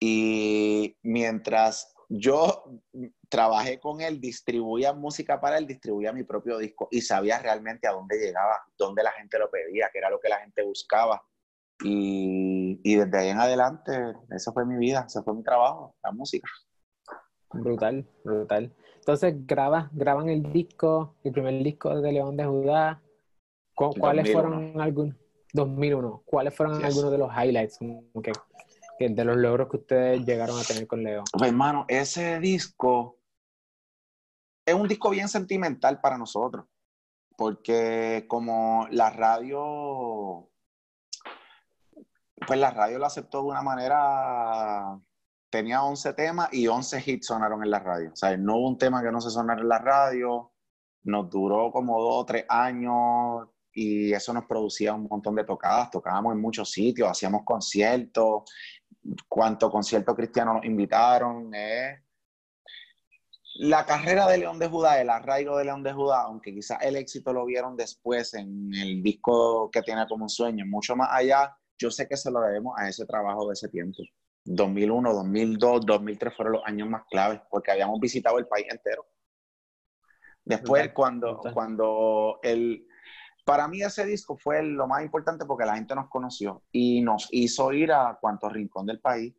[0.00, 2.80] Y mientras yo
[3.28, 7.92] trabajé con él, distribuía música para él, distribuía mi propio disco y sabía realmente a
[7.92, 11.22] dónde llegaba, dónde la gente lo pedía, qué era lo que la gente buscaba.
[11.84, 13.92] Y, y desde ahí en adelante,
[14.30, 16.48] esa fue mi vida, ese fue mi trabajo, la música.
[17.52, 18.74] Brutal, brutal.
[19.08, 23.00] Entonces grabas, graban el disco, el primer disco de León de Judá.
[23.74, 25.16] ¿Cuáles fueron algunos?
[25.54, 26.24] 2001.
[26.26, 31.02] ¿Cuáles fueron algunos de los highlights de los logros que ustedes llegaron a tener con
[31.02, 31.24] León?
[31.32, 33.16] Pues, hermano, ese disco
[34.66, 36.66] es un disco bien sentimental para nosotros,
[37.34, 40.50] porque como la radio,
[42.46, 45.00] pues la radio lo aceptó de una manera
[45.50, 48.10] tenía 11 temas y 11 hits sonaron en la radio.
[48.12, 50.52] O sea, no hubo un tema que no se sonara en la radio.
[51.04, 55.90] Nos duró como dos o tres años y eso nos producía un montón de tocadas,
[55.90, 58.42] tocábamos en muchos sitios, hacíamos conciertos,
[59.28, 61.54] cuánto concierto cristiano nos invitaron.
[61.54, 62.02] Eh.
[63.60, 66.96] La carrera de León de Judá, el arraigo de León de Judá, aunque quizás el
[66.96, 71.56] éxito lo vieron después en el disco que tiene como un sueño, mucho más allá,
[71.78, 74.02] yo sé que se lo debemos a ese trabajo de ese tiempo.
[74.50, 79.06] 2001, 2002, 2003 fueron los años más claves porque habíamos visitado el país entero.
[80.44, 82.86] Después, cuando, cuando el,
[83.44, 87.28] para mí ese disco fue lo más importante porque la gente nos conoció y nos
[87.30, 89.34] hizo ir a cuanto rincón del país.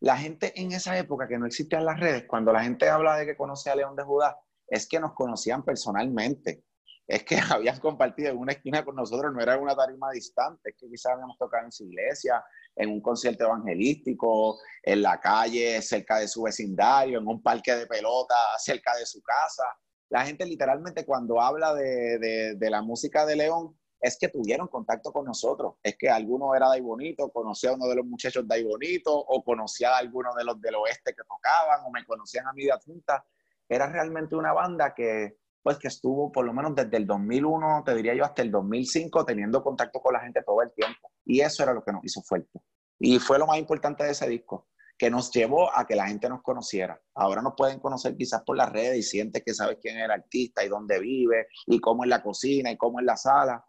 [0.00, 3.26] La gente en esa época que no existían las redes, cuando la gente habla de
[3.26, 6.64] que conocía a León de Judá, es que nos conocían personalmente.
[7.06, 10.76] Es que habían compartido en una esquina con nosotros, no era una tarima distante, es
[10.76, 16.18] que quizás habíamos tocado en su iglesia, en un concierto evangelístico, en la calle, cerca
[16.18, 19.64] de su vecindario, en un parque de pelota, cerca de su casa
[20.08, 25.24] la gente literalmente cuando habla de, la música de León es que tuvieron contacto con
[25.24, 25.74] nosotros.
[25.82, 29.42] Es que alguno era de Bonito, conocía a uno de los muchachos de Bonito, o
[29.42, 32.72] conocía a alguno de los del oeste que tocaban, o me conocían a mí de
[32.72, 33.24] adjunta.
[33.68, 37.92] Era realmente una banda que, pues, que estuvo por lo menos desde el 2001, te
[37.96, 41.10] diría yo, hasta el 2005, teniendo contacto con la gente todo el tiempo.
[41.24, 42.60] Y eso era lo que nos hizo fuerte.
[43.00, 46.28] Y fue lo más importante de ese disco que nos llevó a que la gente
[46.28, 47.02] nos conociera.
[47.16, 50.12] Ahora nos pueden conocer quizás por las redes y sientes que sabes quién es el
[50.12, 53.66] artista y dónde vive y cómo es la cocina y cómo es la sala.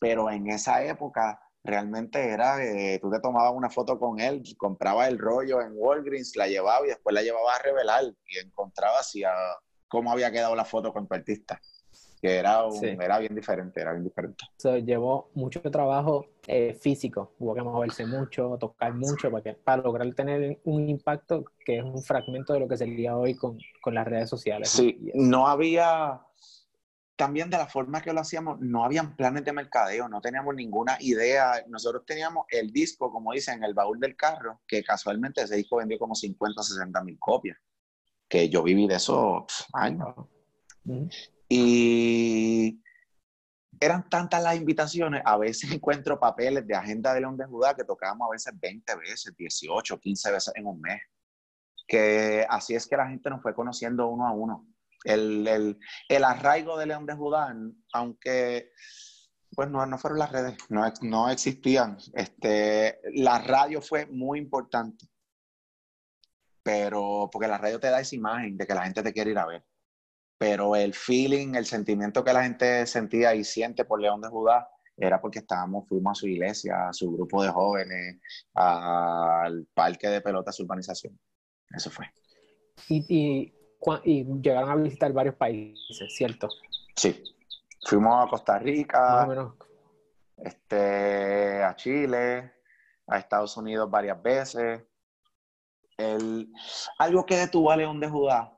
[0.00, 5.06] Pero en esa época realmente era, que tú te tomabas una foto con él, comprabas
[5.06, 9.14] el rollo en Walgreens, la llevaba y después la llevabas a revelar y encontrabas
[9.92, 11.60] cómo había quedado la foto con tu artista
[12.22, 14.44] que era, era bien diferente, era bien diferente.
[14.86, 20.60] Llevó mucho trabajo eh, físico, hubo que moverse mucho, tocar mucho para, para lograr tener
[20.62, 24.30] un impacto que es un fragmento de lo que sería hoy con, con las redes
[24.30, 24.68] sociales.
[24.68, 26.20] Sí, no había,
[27.16, 30.96] también de la forma que lo hacíamos, no habían planes de mercadeo, no teníamos ninguna
[31.00, 31.64] idea.
[31.66, 35.78] Nosotros teníamos el disco, como dicen, en el baúl del carro, que casualmente ese disco
[35.78, 37.58] vendió como 50 o 60 mil copias,
[38.32, 40.14] que yo viví de eso años.
[41.50, 42.82] Y
[43.78, 47.84] eran tantas las invitaciones, a veces encuentro papeles de agenda de León de Judá que
[47.84, 51.02] tocábamos a veces 20 veces, 18, 15 veces en un mes.
[51.86, 54.66] Que así es que la gente nos fue conociendo uno a uno.
[55.04, 57.54] El, el, el arraigo de León de Judá,
[57.92, 58.70] aunque
[59.54, 61.98] pues no, no fueron las redes, no, no existían.
[62.14, 65.04] Este, la radio fue muy importante,
[66.62, 69.38] pero porque la radio te da esa imagen de que la gente te quiere ir
[69.38, 69.64] a ver
[70.42, 74.68] pero el feeling, el sentimiento que la gente sentía y siente por León de Judá
[74.96, 78.20] era porque estábamos, fuimos a su iglesia, a su grupo de jóvenes,
[78.52, 81.16] al parque de pelota, su urbanización.
[81.70, 82.06] Eso fue.
[82.88, 83.54] Y,
[84.04, 86.48] y, llegaron a visitar varios países, ¿cierto?
[86.96, 87.22] Sí.
[87.86, 89.54] Fuimos a Costa Rica,
[90.38, 92.52] Este, a Chile,
[93.06, 94.82] a Estados Unidos varias veces.
[96.98, 98.52] Algo que detuvo a León de Judá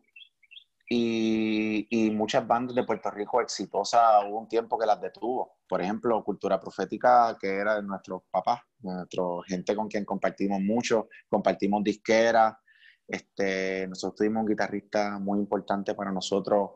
[0.88, 5.58] y, muchas bandas de Puerto Rico exitosas hubo un tiempo que las detuvo.
[5.68, 11.08] Por ejemplo, Cultura Profética, que era de nuestros papás, nuestra gente con quien compartimos mucho,
[11.28, 12.54] compartimos disqueras.
[13.06, 16.70] Este, nosotros tuvimos un guitarrista muy importante para nosotros,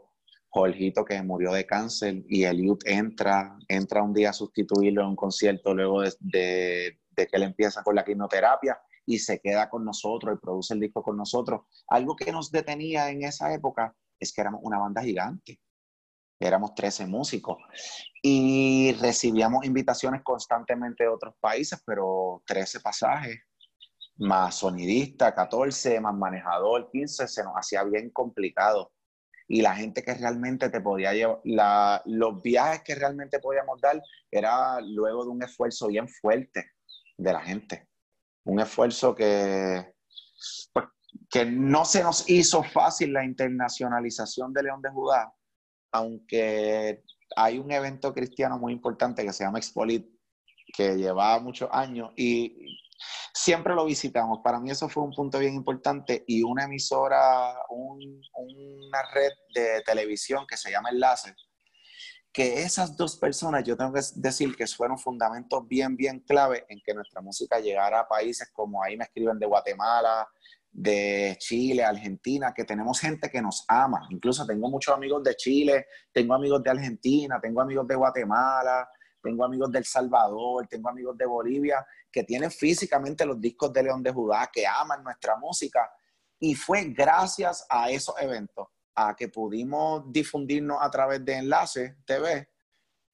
[0.49, 5.17] Jorgito, que murió de cáncer, y Eliud entra, entra un día a sustituirlo en un
[5.17, 8.79] concierto luego de, de que él empieza con la quimioterapia
[9.09, 11.63] y se queda con nosotros y produce el disco con nosotros.
[11.89, 15.59] Algo que nos detenía en esa época es que éramos una banda gigante.
[16.39, 17.57] Éramos 13 músicos
[18.23, 23.39] y recibíamos invitaciones constantemente de otros países, pero 13 pasajes,
[24.19, 28.93] más sonidista, 14, más manejador, 15, se nos hacía bien complicado.
[29.49, 31.41] Y la gente que realmente te podía llevar,
[32.05, 36.73] los viajes que realmente podíamos dar era luego de un esfuerzo bien fuerte
[37.17, 37.88] de la gente.
[38.45, 39.95] Un esfuerzo que,
[40.73, 40.87] pues,
[41.31, 45.33] que no se nos hizo fácil la internacionalización de León de Judá,
[45.93, 47.03] aunque
[47.37, 50.07] hay un evento cristiano muy importante que se llama Expolit,
[50.75, 52.79] que llevaba muchos años y
[53.33, 54.41] siempre lo visitamos.
[54.43, 60.47] Para mí eso fue un punto bien importante y una emisora, una red de televisión
[60.47, 61.35] que se llama Enlace,
[62.39, 66.81] que esas dos personas, yo tengo que decir que fueron fundamentos bien, bien clave en
[66.81, 70.29] que nuestra música llegara a países como ahí me escriben de Guatemala,
[70.71, 74.07] de Chile, Argentina, que tenemos gente que nos ama.
[74.11, 78.89] Incluso tengo muchos amigos de Chile, tengo amigos de Argentina, tengo amigos de Guatemala,
[79.21, 83.83] tengo amigos de El Salvador, tengo amigos de Bolivia, que tienen físicamente los discos de
[83.83, 85.91] León de Judá, que aman nuestra música.
[86.39, 88.69] Y fue gracias a esos eventos,
[89.01, 92.49] a que pudimos difundirnos a través de Enlace TV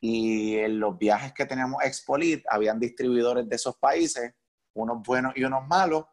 [0.00, 4.34] y en los viajes que teníamos Expolit, habían distribuidores de esos países,
[4.74, 6.06] unos buenos y unos malos.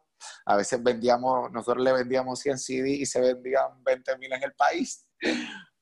[0.44, 4.52] A veces vendíamos, nosotros le vendíamos 100 CD y se vendían 20 mil en el
[4.52, 5.06] país,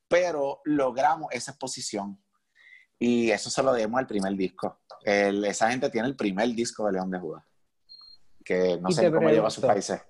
[0.07, 2.21] pero logramos esa exposición.
[2.97, 4.81] Y eso se lo debemos al primer disco.
[5.03, 7.45] esa gente tiene el primer disco de León de Judá,
[8.43, 10.01] que no sé cómo lleva a sus países.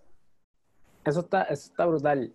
[1.03, 2.32] Eso está, eso está brutal.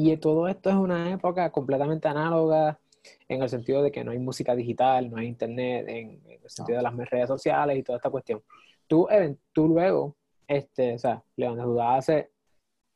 [0.00, 2.78] Y todo esto es una época completamente análoga
[3.26, 6.78] en el sentido de que no hay música digital, no hay internet, en, el sentido
[6.78, 8.40] de las redes sociales y toda esta cuestión.
[8.86, 9.08] Tú,
[9.52, 10.14] tú luego,
[10.46, 12.30] este, o sea, León de Judá hace,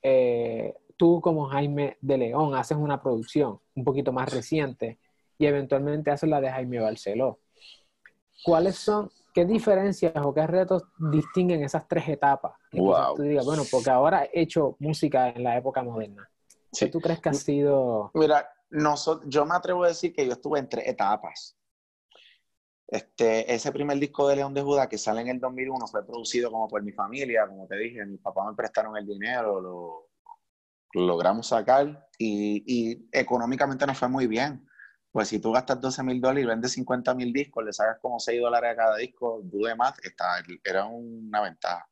[0.00, 5.00] eh, tú como Jaime de León haces una producción un poquito más reciente
[5.38, 7.40] y eventualmente haces la de Jaime Barceló.
[8.44, 12.52] ¿Cuáles son, qué diferencias o qué retos distinguen esas tres etapas?
[12.72, 13.16] Wow.
[13.16, 16.28] Tú digas, bueno, porque ahora he hecho música en la época moderna.
[16.78, 18.10] ¿Qué tú crees que ha sido?
[18.14, 18.48] Mira,
[19.26, 21.56] yo me atrevo a decir que yo estuve en tres etapas.
[22.88, 26.50] Este, ese primer disco de León de Judá que sale en el 2001 fue producido
[26.50, 30.10] como por mi familia, como te dije, mis papás me prestaron el dinero, lo,
[30.92, 34.66] logramos sacar y, y, económicamente nos fue muy bien.
[35.10, 38.18] Pues si tú gastas 12 mil dólares y vendes 50 mil discos, le sacas como
[38.18, 41.88] 6 dólares a cada disco, dude más, está, era una ventaja.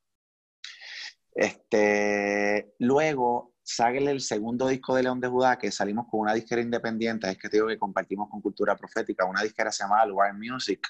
[1.34, 6.60] Este, luego sale el segundo disco de León de Judá, que salimos con una disquera
[6.60, 10.34] independiente, es que te digo que compartimos con Cultura Profética, una disquera se llama Wire
[10.34, 10.80] Music.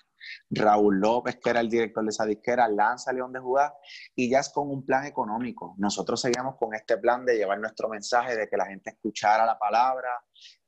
[0.50, 3.74] Raúl López, que era el director de esa disquera, lanza León de Judá
[4.14, 5.74] y ya es con un plan económico.
[5.78, 9.58] Nosotros seguíamos con este plan de llevar nuestro mensaje, de que la gente escuchara la
[9.58, 10.08] palabra,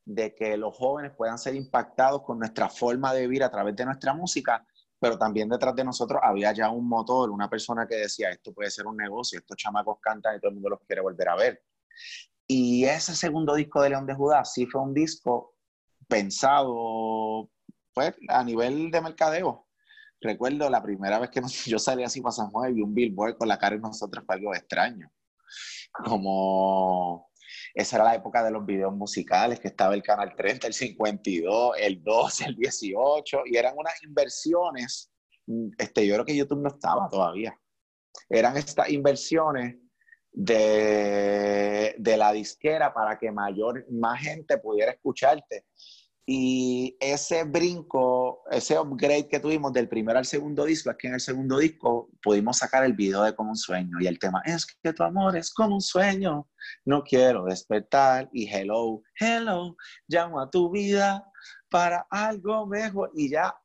[0.04, 3.84] de que los jóvenes puedan ser impactados con nuestra forma de vivir a través de
[3.84, 4.66] nuestra música,
[4.98, 8.70] pero también detrás de nosotros había ya un motor, una persona que decía, esto puede
[8.70, 11.62] ser un negocio, estos chamacos cantan y todo el mundo los quiere volver a ver.
[12.46, 15.54] Y ese segundo disco de León de Judá sí fue un disco
[16.08, 17.50] pensado
[17.94, 19.68] pues, a nivel de mercadeo.
[20.20, 23.36] Recuerdo la primera vez que yo salí así para San Juan y vi un billboard
[23.36, 25.10] con la cara de nosotros fue algo extraño.
[25.92, 27.30] Como
[27.74, 31.76] esa era la época de los videos musicales, que estaba el canal 30, el 52,
[31.78, 35.10] el 12, el 18, y eran unas inversiones.
[35.78, 37.58] Este, yo creo que YouTube no estaba todavía.
[38.28, 39.76] Eran estas inversiones
[40.32, 45.66] de, de, la disquera para que mayor, más gente pudiera escucharte.
[46.24, 51.14] Y ese brinco, ese upgrade que tuvimos del primero al segundo disco, es que en
[51.14, 53.98] el segundo disco pudimos sacar el video de Como un sueño.
[54.00, 56.48] Y el tema es que tu amor es como un sueño,
[56.84, 58.30] no quiero despertar.
[58.32, 59.76] Y hello, hello,
[60.06, 61.24] llamo a tu vida
[61.68, 63.10] para algo mejor.
[63.14, 63.56] Y ya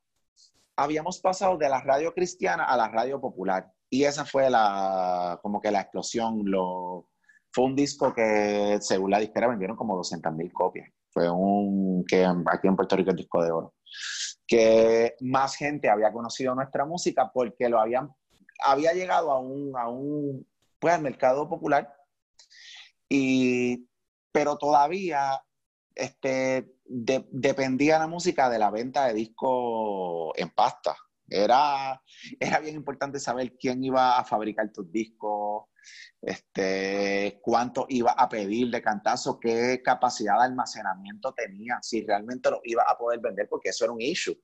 [0.75, 3.71] habíamos pasado de la radio cristiana a la radio popular.
[3.89, 6.41] Y esa fue la, como que la explosión.
[6.45, 7.09] Lo,
[7.51, 10.89] fue un disco que, según la disquera, vendieron como 200 mil copias.
[11.09, 13.73] Fue un, que aquí en Puerto Rico disco de oro.
[14.45, 18.09] Que más gente había conocido nuestra música porque lo habían,
[18.59, 20.45] había llegado a un, a un,
[20.79, 21.93] pues al mercado popular.
[23.09, 23.87] Y,
[24.31, 25.41] pero todavía
[25.95, 30.95] este, dependía la música de la venta de discos en pasta.
[31.29, 32.01] Era,
[32.39, 35.65] era bien importante saber quién iba a fabricar tus discos,
[36.21, 42.61] este, cuánto iba a pedir de cantazo, qué capacidad de almacenamiento tenía, si realmente lo
[42.63, 44.39] iba a poder vender, porque eso era un issue.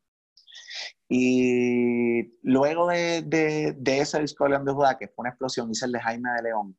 [1.09, 5.69] Y luego de, de, de ese disco de León de Judá, que fue una explosión,
[5.71, 6.77] hice el de Jaime de León.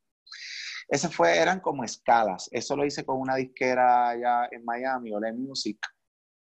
[0.89, 2.49] Ese fue, eran como escalas.
[2.53, 5.79] Eso lo hice con una disquera allá en Miami, Ole Music,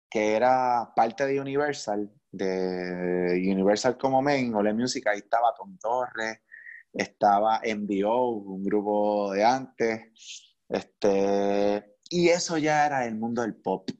[0.09, 6.41] que era parte de Universal de Universal como main, Ole Music, ahí estaba Tom Torres,
[6.93, 13.91] estaba MBO, un grupo de antes, este, y eso ya era el mundo del pop,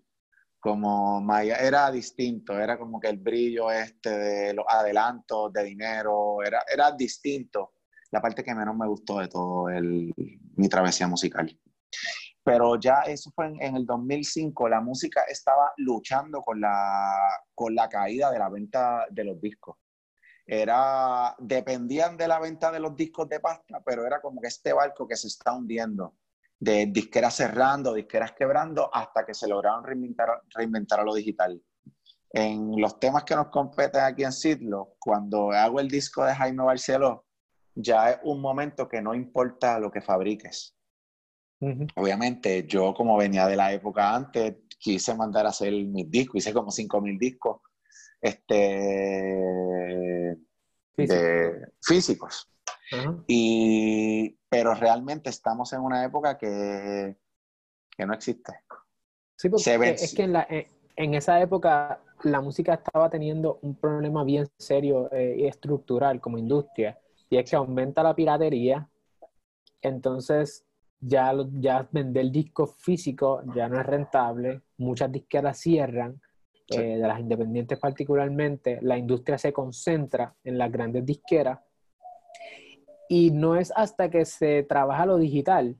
[0.59, 6.43] como Maya, era distinto, era como que el brillo este de los adelantos de dinero,
[6.45, 7.75] era, era distinto,
[8.11, 10.13] la parte que menos me gustó de todo el,
[10.57, 11.59] mi travesía musical
[12.43, 17.15] pero ya eso fue en, el 2005, la música estaba luchando con la,
[17.55, 19.77] con la caída de la venta de los discos.
[20.47, 24.73] Era, dependían de la venta de los discos de pasta, pero era como que este
[24.73, 26.17] barco que se está hundiendo,
[26.59, 31.63] de disqueras cerrando, disqueras quebrando, hasta que se lograron reinventar, reinventar a lo digital.
[32.33, 36.65] En los temas que nos competen aquí en Sidlo, cuando hago el disco de Jaime
[36.65, 37.27] Barceló,
[37.75, 40.77] ya es un momento que no importa lo que fabriques
[41.95, 46.55] Obviamente, yo como venía de la época antes, quise mandar a hacer mis discos, hice
[46.55, 47.61] como 5.000 discos
[48.21, 48.55] este,
[50.97, 52.51] de físicos.
[53.27, 57.17] y, pero realmente estamos en una época que,
[57.97, 58.53] que no existe.
[59.37, 64.25] Sí, porque es que en, la, en, esa época la música estaba teniendo un problema
[64.25, 66.99] bien serio eh, y estructural como industria,
[67.31, 68.89] y es que aumenta la piratería,
[69.81, 70.67] entonces
[71.01, 76.21] ya, ya vender disco físico ya no es rentable, muchas disqueras cierran,
[76.69, 81.59] eh, de las independientes particularmente, la industria se concentra en las grandes disqueras,
[83.09, 85.77] y no es hasta que se trabaja lo digital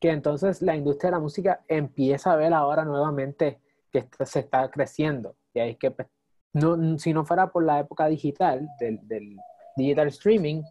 [0.00, 3.60] que entonces la industria de la música empieza a ver ahora nuevamente
[3.92, 5.36] que se está creciendo.
[5.52, 6.08] Y ahí es que, pues,
[6.54, 9.36] no, si no fuera por la época digital, del, del,
[9.76, 10.62] digital streaming,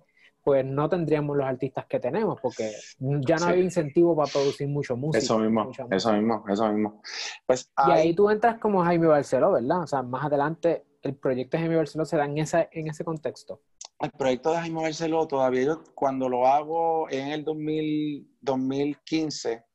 [0.49, 4.97] pues no tendríamos los artistas que tenemos, porque ya no hay incentivo para producir mucho
[4.97, 5.23] música.
[5.23, 7.01] Eso mismo, eso mismo, eso mismo.
[7.45, 9.83] Pues, y ahí tú entras como Jaime Barceló, ¿verdad?
[9.83, 13.03] O sea, más adelante el proyecto de Jaime Barceló se da en, esa, en ese
[13.03, 13.61] contexto.
[13.99, 19.65] El proyecto de Jaime Barceló todavía yo, cuando lo hago en el 2000, 2015,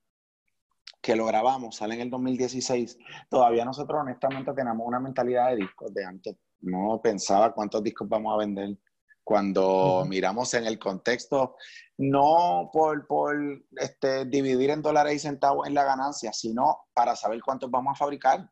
[1.01, 2.99] que lo grabamos, sale en el 2016,
[3.31, 6.35] todavía nosotros honestamente tenemos una mentalidad de discos de antes.
[6.63, 8.77] No pensaba cuántos discos vamos a vender.
[9.25, 11.57] Cuando miramos en el contexto,
[11.97, 13.37] no por, por
[13.77, 17.99] este, dividir en dólares y centavos en la ganancia, sino para saber cuántos vamos a
[17.99, 18.49] fabricar.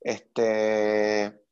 [0.00, 1.44] Este,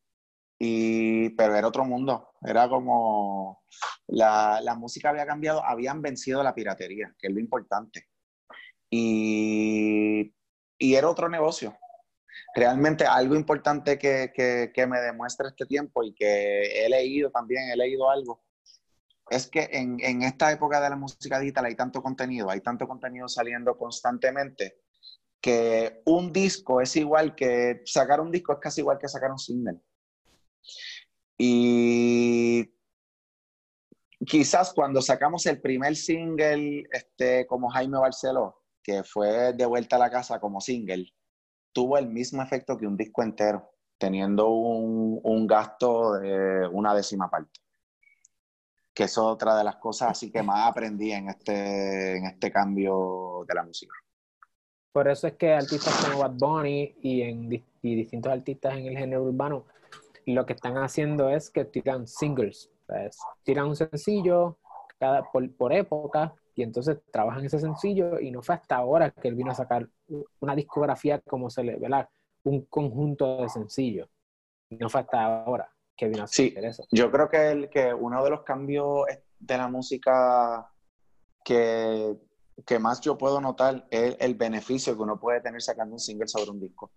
[0.58, 2.30] y, pero era otro mundo.
[2.40, 3.64] Era como
[4.06, 8.08] la, la música había cambiado, habían vencido la piratería, que es lo importante.
[8.88, 10.34] Y,
[10.78, 11.76] y era otro negocio.
[12.54, 17.76] Realmente algo importante que, que, me demuestra este tiempo y que he leído también, he
[17.76, 18.42] leído algo,
[19.30, 22.86] es que en, en esta época de la música digital hay tanto contenido, hay tanto
[22.86, 24.82] contenido saliendo constantemente,
[25.40, 29.38] que un disco es igual que sacar un disco es casi igual que sacar un
[29.38, 29.80] single.
[31.36, 32.72] Y
[34.24, 40.00] quizás cuando sacamos el primer single, este, como Jaime Barceló, que fue de vuelta a
[40.00, 41.12] la casa como single,
[41.72, 47.30] tuvo el mismo efecto que un disco entero, teniendo un, un gasto de una décima
[47.30, 47.60] parte.
[48.94, 53.44] Que es otra de las cosas así que más aprendí en este, en este cambio
[53.48, 53.94] de la música.
[54.92, 57.52] Por eso es que artistas como Bad Bunny y, en,
[57.82, 59.64] y distintos artistas en el género urbano
[60.26, 62.70] lo que están haciendo es que tiran singles,
[63.42, 64.58] tiran un sencillo
[64.98, 69.28] cada, por, por época y entonces trabajan ese sencillo y no fue hasta ahora que
[69.28, 69.88] él vino a sacar
[70.40, 72.08] una discografía como se le, ¿verdad?
[72.44, 74.08] Un conjunto de sencillos.
[74.70, 76.84] No fue hasta ahora que vino a hacer eso.
[76.90, 79.04] Yo creo que, el, que uno de los cambios
[79.38, 80.70] de la música
[81.42, 82.16] que,
[82.66, 86.28] que más yo puedo notar es el beneficio que uno puede tener sacando un single
[86.28, 86.90] sobre un disco.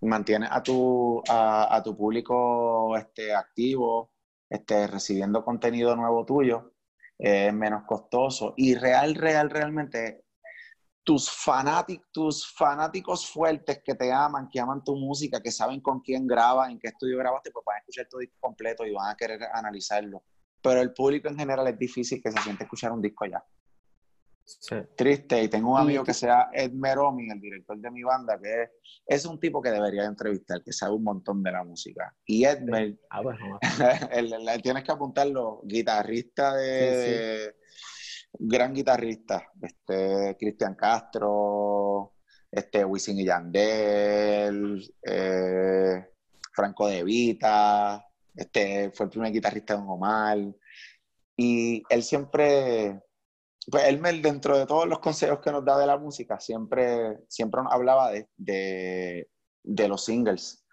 [0.00, 4.10] Mantienes a tu, a, a tu público este, activo,
[4.48, 6.72] este, recibiendo contenido nuevo tuyo
[7.18, 10.24] es menos costoso y real, real, realmente
[11.02, 16.00] tus, fanáticos, tus fanáticos fuertes que te aman, que aman tu música, que saben con
[16.00, 19.10] quién grabas, en qué estudio grabaste, pues van a escuchar tu disco completo y van
[19.10, 20.22] a querer analizarlo.
[20.60, 23.42] Pero el público en general es difícil que se siente escuchar un disco ya.
[24.96, 25.42] Triste.
[25.42, 28.70] Y tengo un amigo que sea Ed Meromi, el director de mi banda, que
[29.06, 32.14] es, un tipo que debería entrevistar, que sabe un montón de la música.
[32.24, 32.60] Y Ed
[33.10, 33.22] ah,
[34.62, 37.54] tienes que apuntarlo, guitarrista de,
[38.32, 42.14] gran guitarrista, este Cristian Castro,
[42.50, 46.06] este Wisin y Yandel, eh,
[46.52, 50.38] Franco De Vita, este fue el primer guitarrista de Don Omar.
[51.36, 53.00] Y él siempre
[53.70, 57.62] pues él dentro de todos los consejos que nos da de la música, siempre, siempre
[57.62, 59.28] nos hablaba de,
[59.62, 60.64] de, los singles,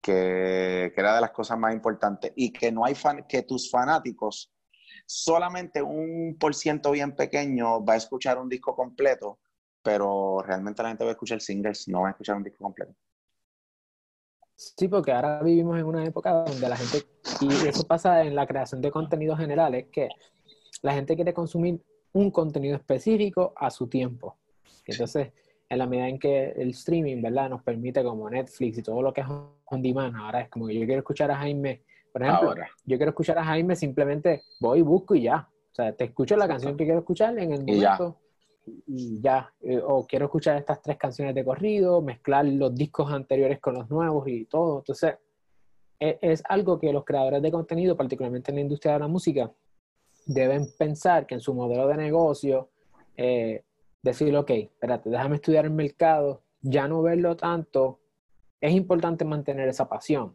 [0.00, 3.70] que, que, era de las cosas más importantes, y que no hay fan, que tus
[3.70, 4.52] fanáticos,
[5.06, 9.38] solamente un por ciento bien pequeño va a escuchar un disco completo,
[9.82, 12.94] pero realmente la gente va a escuchar singles, no va a escuchar un disco completo.
[14.56, 17.06] Sí, porque ahora vivimos en una época donde la gente,
[17.40, 20.08] y eso pasa en la creación de contenidos generales, que
[20.82, 21.82] la gente quiere consumir
[22.14, 24.36] un contenido específico a su tiempo.
[24.86, 25.32] Entonces,
[25.68, 27.50] en la medida en que el streaming, ¿verdad?
[27.50, 30.74] Nos permite como Netflix y todo lo que es on demand, ahora es como que
[30.74, 32.54] yo quiero escuchar a Jaime, por ejemplo,
[32.84, 35.48] yo quiero escuchar a Jaime, simplemente voy, busco y ya.
[35.50, 38.20] O sea, te escucho la canción que quiero escuchar en el momento
[38.86, 39.52] y ya.
[39.60, 43.90] Eh, o quiero escuchar estas tres canciones de corrido, mezclar los discos anteriores con los
[43.90, 44.78] nuevos y todo.
[44.78, 45.16] Entonces,
[45.98, 49.50] es, es algo que los creadores de contenido, particularmente en la industria de la música,
[50.26, 52.70] deben pensar que en su modelo de negocio,
[53.16, 53.64] eh,
[54.02, 58.00] decir, ok, espérate, déjame estudiar el mercado, ya no verlo tanto,
[58.60, 60.34] es importante mantener esa pasión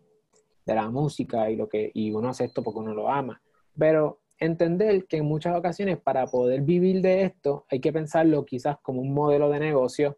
[0.65, 3.41] de la música y lo que y uno hace esto porque uno lo ama,
[3.77, 8.77] pero entender que en muchas ocasiones para poder vivir de esto hay que pensarlo quizás
[8.81, 10.17] como un modelo de negocio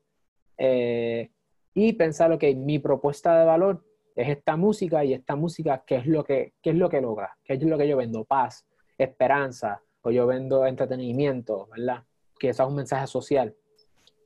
[0.58, 1.32] eh,
[1.74, 3.84] y pensar, ok, mi propuesta de valor
[4.16, 7.38] es esta música y esta música, ¿qué es lo que, qué es lo que logra?
[7.44, 8.26] ¿Qué es lo que yo vendo?
[8.26, 8.68] Paz,
[9.04, 12.04] esperanza, o yo vendo entretenimiento, ¿verdad?
[12.40, 13.56] Que eso es un mensaje social.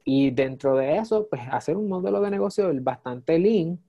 [0.04, 3.80] Y dentro de eso, pues hacer un modelo de negocio bastante lean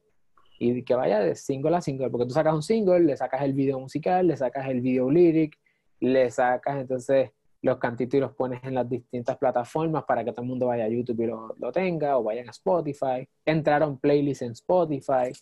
[0.58, 3.52] y que vaya de single a single, porque tú sacas un single, le sacas el
[3.52, 5.58] video musical, le sacas el video lyric,
[6.00, 7.30] le sacas entonces
[7.60, 10.84] los cantitos y los pones en las distintas plataformas para que todo el mundo vaya
[10.84, 14.52] a YouTube y lo, lo tenga, o vayan a Spotify, entrar a un playlist en
[14.52, 15.32] Spotify.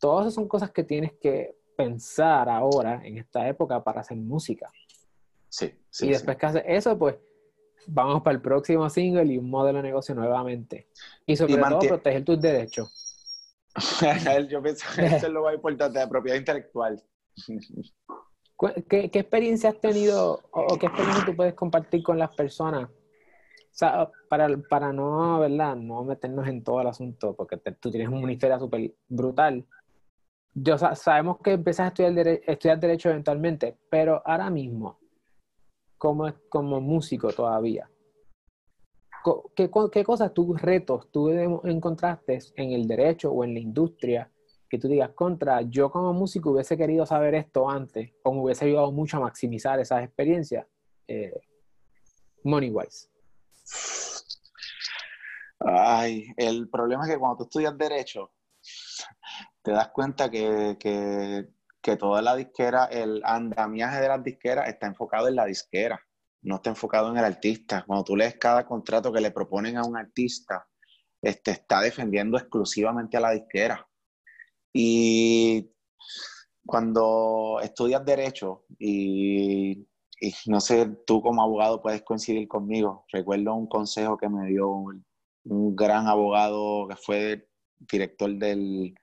[0.00, 4.68] Todas esas son cosas que tienes que pensar ahora, en esta época, para hacer música.
[5.48, 6.06] Sí, sí.
[6.06, 7.14] Y después que haces eso, pues
[7.86, 10.88] vamos para el próximo single y un modelo de negocio nuevamente.
[11.24, 12.92] Y sobre todo proteger tus derechos.
[14.50, 17.00] Yo pienso que eso es lo más importante, de propiedad intelectual.
[18.88, 22.90] ¿Qué, ¿Qué, experiencia has tenido o, qué experiencia tú puedes compartir con las personas?
[22.90, 25.76] O sea, para, para no, ¿verdad?
[25.76, 29.64] No meternos en todo el asunto, porque tú tienes una historia súper brutal.
[30.54, 34.98] Yo, sabemos que empiezas a estudiar, estudiar Derecho eventualmente, pero ahora mismo,
[35.96, 37.88] como, como músico todavía,
[39.54, 44.30] ¿qué, qué cosas, tú, retos tú encontraste en el derecho o en la industria
[44.68, 48.66] que tú digas, contra, yo como músico hubiese querido saber esto antes, o me hubiese
[48.66, 50.66] ayudado mucho a maximizar esas experiencias,
[51.06, 51.40] eh,
[52.44, 53.08] money wise?
[55.60, 58.30] Ay, el problema es que cuando tú estudias Derecho,
[59.68, 61.46] te das cuenta que, que,
[61.82, 66.00] que toda la disquera, el andamiaje de las disqueras está enfocado en la disquera,
[66.40, 67.84] no está enfocado en el artista.
[67.86, 70.66] Cuando tú lees cada contrato que le proponen a un artista,
[71.20, 73.86] este, está defendiendo exclusivamente a la disquera.
[74.72, 75.70] Y
[76.64, 79.86] cuando estudias derecho y,
[80.46, 85.04] no sé, tú como abogado puedes coincidir conmigo, recuerdo un consejo que me dio un,
[85.76, 87.48] gran abogado que fue
[87.78, 88.94] director del,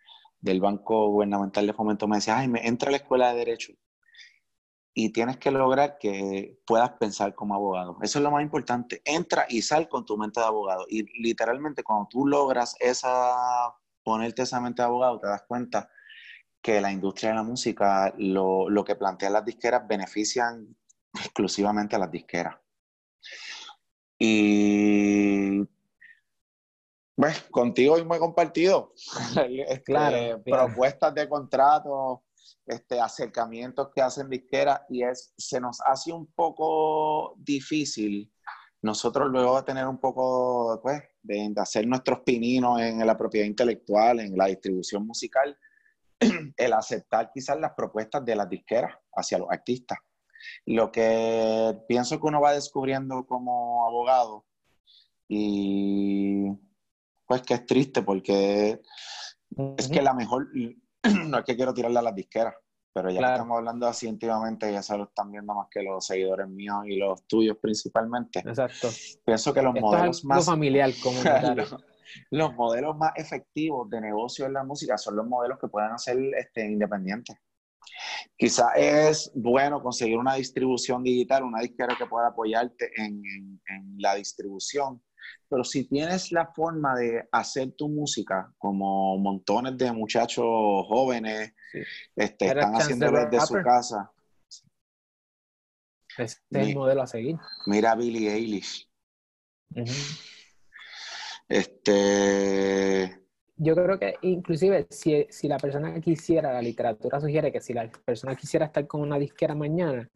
[0.59, 3.73] Banco Gubernamental de Fomento, me decía, ay, me entra a la escuela de derecho
[4.97, 7.97] y tienes que lograr que puedas pensar como abogado.
[8.01, 9.01] Eso es lo más importante.
[9.03, 10.85] Entra y sal con tu mente de abogado.
[10.87, 15.89] Y literalmente cuando tú logras esa ponerte esa mente de abogado, te das cuenta
[16.61, 20.77] que la industria de la música, lo, lo que plantean las disqueras, benefician
[21.13, 22.55] exclusivamente a las disqueras.
[24.17, 25.61] Y
[27.15, 28.93] pues contigo hemos compartido
[29.67, 32.23] este, claro, propuestas de contrato,
[32.65, 38.31] este, acercamientos que hacen disqueras y es, se nos hace un poco difícil
[38.85, 44.19] nosotros luego de tener un poco pues, de, hacer nuestros pininos en la propiedad intelectual,
[44.19, 45.57] en la distribución musical,
[46.57, 49.97] el aceptar quizás las propuestas de las disqueras hacia los artistas.
[50.67, 54.45] Lo que pienso que uno va descubriendo como abogado
[55.27, 56.51] y
[57.25, 58.81] pues que es triste porque
[59.77, 60.47] es que la mejor,
[61.27, 62.53] no es que quiero tirarle a las disqueras,
[62.93, 66.47] pero ya estamos hablando así íntimamente, ya se lo están viendo más que los seguidores
[66.47, 68.39] míos y los tuyos principalmente.
[68.39, 68.89] Exacto.
[69.25, 70.45] Pienso que los modelos más...
[70.45, 71.19] familiar, como
[71.55, 71.75] los,
[72.31, 76.17] los modelos más efectivos de negocio en la música son los modelos que puedan ser
[76.37, 77.35] este, independientes.
[78.37, 83.21] Quizás es bueno conseguir una distribución digital, una disquera que pueda apoyarte en,
[83.67, 85.01] en la distribución,
[85.47, 90.45] pero si tienes la forma de hacer tu música, como montones de muchachos
[90.87, 91.53] jóvenes
[92.15, 94.11] este, están haciendo desde su casa.
[96.17, 97.37] Este es el modelo a seguir.
[97.65, 98.89] Mira Billie Eilish.
[101.47, 103.21] Este.
[103.57, 107.89] Yo creo que inclusive si, si, la persona quisiera, la literatura sugiere que si la
[107.89, 110.09] persona quisiera estar con una disquera mañana,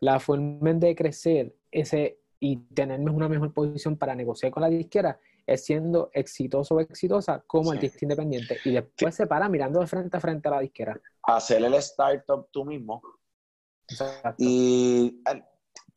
[0.00, 5.18] la forma de crecer ese y tener una mejor posición para negociar con la disquera
[5.46, 9.86] es siendo exitoso o exitosa como el artista independiente y después se para mirando de
[9.86, 11.00] frente a frente a la disquera.
[11.22, 13.00] Hacer el startup tú mismo.
[14.38, 15.22] Y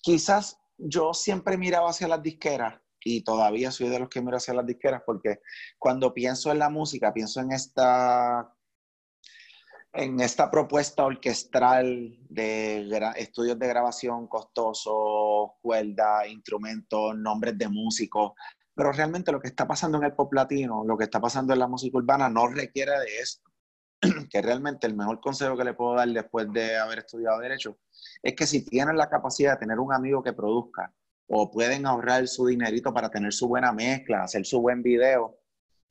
[0.01, 4.53] quizás yo siempre miraba hacia las disqueras y todavía soy de los que miro hacia
[4.53, 5.41] las disqueras porque
[5.77, 8.53] cuando pienso en la música, pienso en esta
[9.93, 18.33] en esta propuesta orquestral de estudios de grabación costosos, cuerdas, instrumentos, nombres de músicos,
[18.75, 21.59] pero realmente lo que está pasando en el pop latino, lo que está pasando en
[21.59, 23.49] la música urbana no requiere de esto.
[24.31, 27.77] que realmente el mejor consejo que le puedo dar después de haber estudiado Derecho
[28.23, 30.93] es que si tienen la capacidad de tener un amigo que produzca
[31.27, 35.37] o pueden ahorrar su dinerito para tener su buena mezcla, hacer su buen video,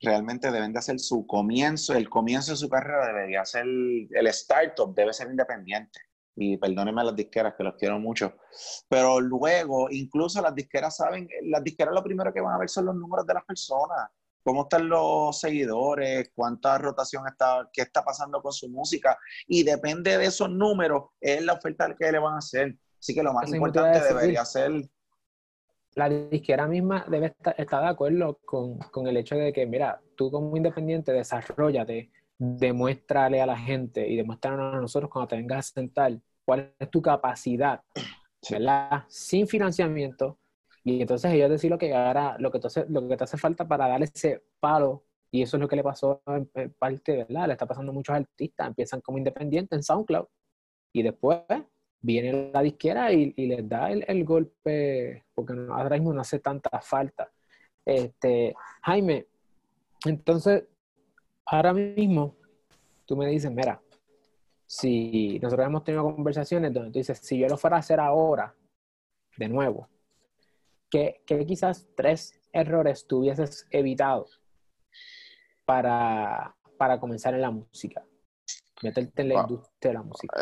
[0.01, 4.95] realmente deben de hacer su comienzo, el comienzo de su carrera debería ser, el startup
[4.95, 6.01] debe ser independiente.
[6.41, 8.37] Y perdónenme a las disqueras que los quiero mucho.
[8.89, 12.87] Pero luego, incluso las disqueras saben, las disqueras lo primero que van a ver son
[12.87, 14.09] los números de las personas.
[14.45, 19.19] cómo están los seguidores, cuánta rotación está, qué está pasando con su música.
[19.47, 22.77] Y depende de esos números, es la oferta que le van a hacer.
[22.99, 24.89] Así que lo más importante debería ser...
[25.99, 30.31] La disquera misma debe estar, de acuerdo con, con, el hecho de que, mira, tú
[30.31, 35.75] como independiente desarrollate, demuéstrale a la gente y demuéstranos a nosotros cuando te vengas a
[35.75, 37.83] sentar cuál es tu capacidad,
[38.49, 39.07] ¿verdad?
[39.09, 40.39] Sin financiamiento,
[40.85, 43.67] y entonces ellos decir lo que ahora, lo que, hace, lo que te hace falta
[43.67, 47.49] para dar ese palo, y eso es lo que le pasó en, parte, ¿verdad?
[47.49, 50.27] Le está pasando a muchos artistas, empiezan como independientes en SoundCloud,
[50.93, 51.41] y después
[52.01, 57.31] viene la disquera y, les da el, golpe, porque ahora mismo no hace tanta falta.
[57.85, 59.29] Este, Jaime,
[60.05, 60.65] entonces,
[61.47, 62.35] ahora mismo,
[63.07, 63.81] tú me dices, mira,
[64.67, 68.53] si nosotros hemos tenido conversaciones donde tú dices, si yo lo fuera a hacer ahora,
[69.37, 69.89] de nuevo,
[70.91, 74.27] ¿qué, quizás tres errores tú hubieses evitado
[75.65, 78.05] para, para comenzar en la música?
[78.83, 80.37] Meterte en la industria de la música.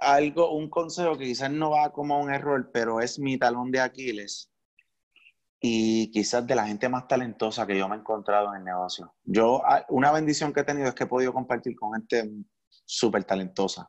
[0.00, 3.80] algo, un consejo que quizás no va como un error, pero es mi talón de
[3.80, 4.52] Aquiles
[5.64, 9.14] y quizás de la gente más talentosa que yo me he encontrado en el negocio.
[9.22, 12.28] Yo, ah, una bendición que he tenido es que he podido compartir con gente
[12.84, 13.88] súper talentosa.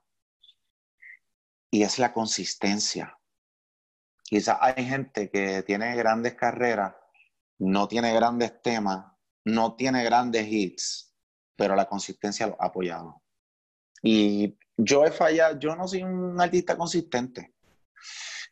[1.72, 3.18] Y es la consistencia.
[4.22, 6.93] Quizás hay gente que tiene grandes carreras,
[7.57, 9.07] no tiene grandes temas,
[9.43, 11.16] no tiene grandes hits,
[11.55, 13.22] pero la consistencia lo ha apoyado.
[14.04, 17.54] Y yo he fallado, yo no soy un artista consistente.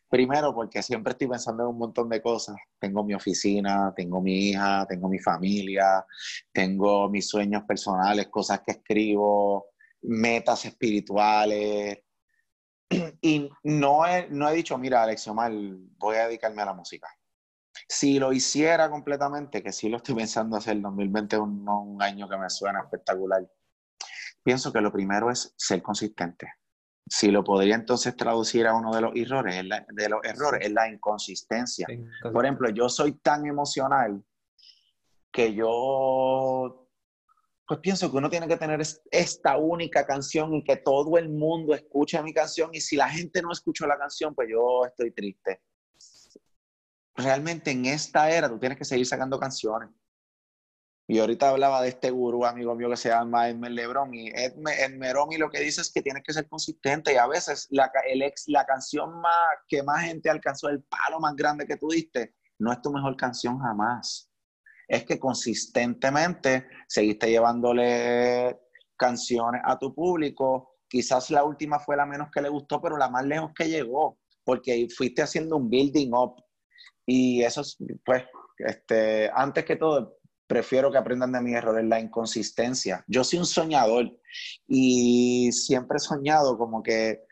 [0.08, 2.56] Primero, porque siempre estoy pensando en un montón de cosas.
[2.78, 6.04] Tengo mi oficina, tengo mi hija, tengo mi familia,
[6.52, 9.66] tengo mis sueños personales, cosas que escribo,
[10.02, 11.98] metas espirituales,
[13.20, 15.52] y no he, no he dicho, mira, Omar,
[15.98, 17.08] voy a dedicarme a la música.
[17.88, 22.28] Si lo hiciera completamente, que sí lo estoy pensando hacer, 2020 es un, un año
[22.28, 23.46] que me suena espectacular,
[24.42, 26.54] pienso que lo primero es ser consistente.
[27.08, 30.88] Si lo podría entonces traducir a uno de los errores, de los errores es la
[30.88, 31.86] inconsistencia.
[32.32, 34.22] Por ejemplo, yo soy tan emocional
[35.30, 36.88] que yo
[37.66, 38.80] pues pienso que uno tiene que tener
[39.10, 43.40] esta única canción y que todo el mundo escuche mi canción y si la gente
[43.40, 45.62] no escuchó la canción, pues yo estoy triste.
[47.14, 49.88] Realmente en esta era tú tienes que seguir sacando canciones.
[51.08, 55.16] Y ahorita hablaba de este gurú amigo mío que se llama Edmer Lebron y Edmer
[55.38, 58.44] lo que dice es que tienes que ser consistente y a veces la, el ex,
[58.46, 59.34] la canción más,
[59.68, 63.16] que más gente alcanzó, el palo más grande que tú diste, no es tu mejor
[63.16, 64.32] canción jamás
[64.92, 68.60] es que consistentemente seguiste llevándole
[68.94, 70.76] canciones a tu público.
[70.86, 74.18] Quizás la última fue la menos que le gustó, pero la más lejos que llegó,
[74.44, 76.34] porque fuiste haciendo un building up.
[77.06, 78.24] Y eso es, pues,
[78.58, 83.04] este, antes que todo, prefiero que aprendan de mis errores, la inconsistencia.
[83.06, 84.18] Yo soy un soñador
[84.66, 87.24] y siempre he soñado como que,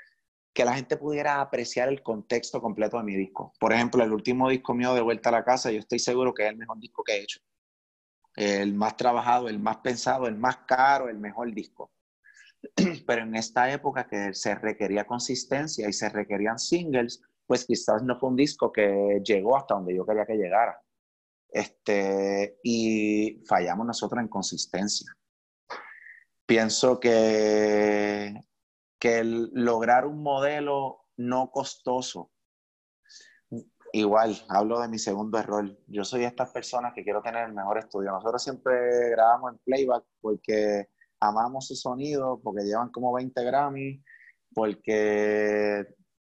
[0.52, 3.52] que la gente pudiera apreciar el contexto completo de mi disco.
[3.58, 6.44] Por ejemplo, el último disco mío de Vuelta a la Casa, yo estoy seguro que
[6.44, 7.40] es el mejor disco que he hecho
[8.36, 11.90] el más trabajado, el más pensado, el más caro, el mejor disco.
[13.06, 18.18] Pero en esta época que se requería consistencia y se requerían singles, pues quizás no
[18.18, 20.80] fue un disco que llegó hasta donde yo quería que llegara.
[21.52, 25.12] Este, y fallamos nosotros en consistencia.
[26.46, 28.40] Pienso que,
[28.98, 32.30] que lograr un modelo no costoso
[33.92, 35.76] Igual, hablo de mi segundo error.
[35.88, 38.12] Yo soy estas personas que quiero tener el mejor estudio.
[38.12, 40.88] Nosotros siempre grabamos en playback porque
[41.18, 44.00] amamos su sonido, porque llevan como 20 Grammy,
[44.54, 45.86] porque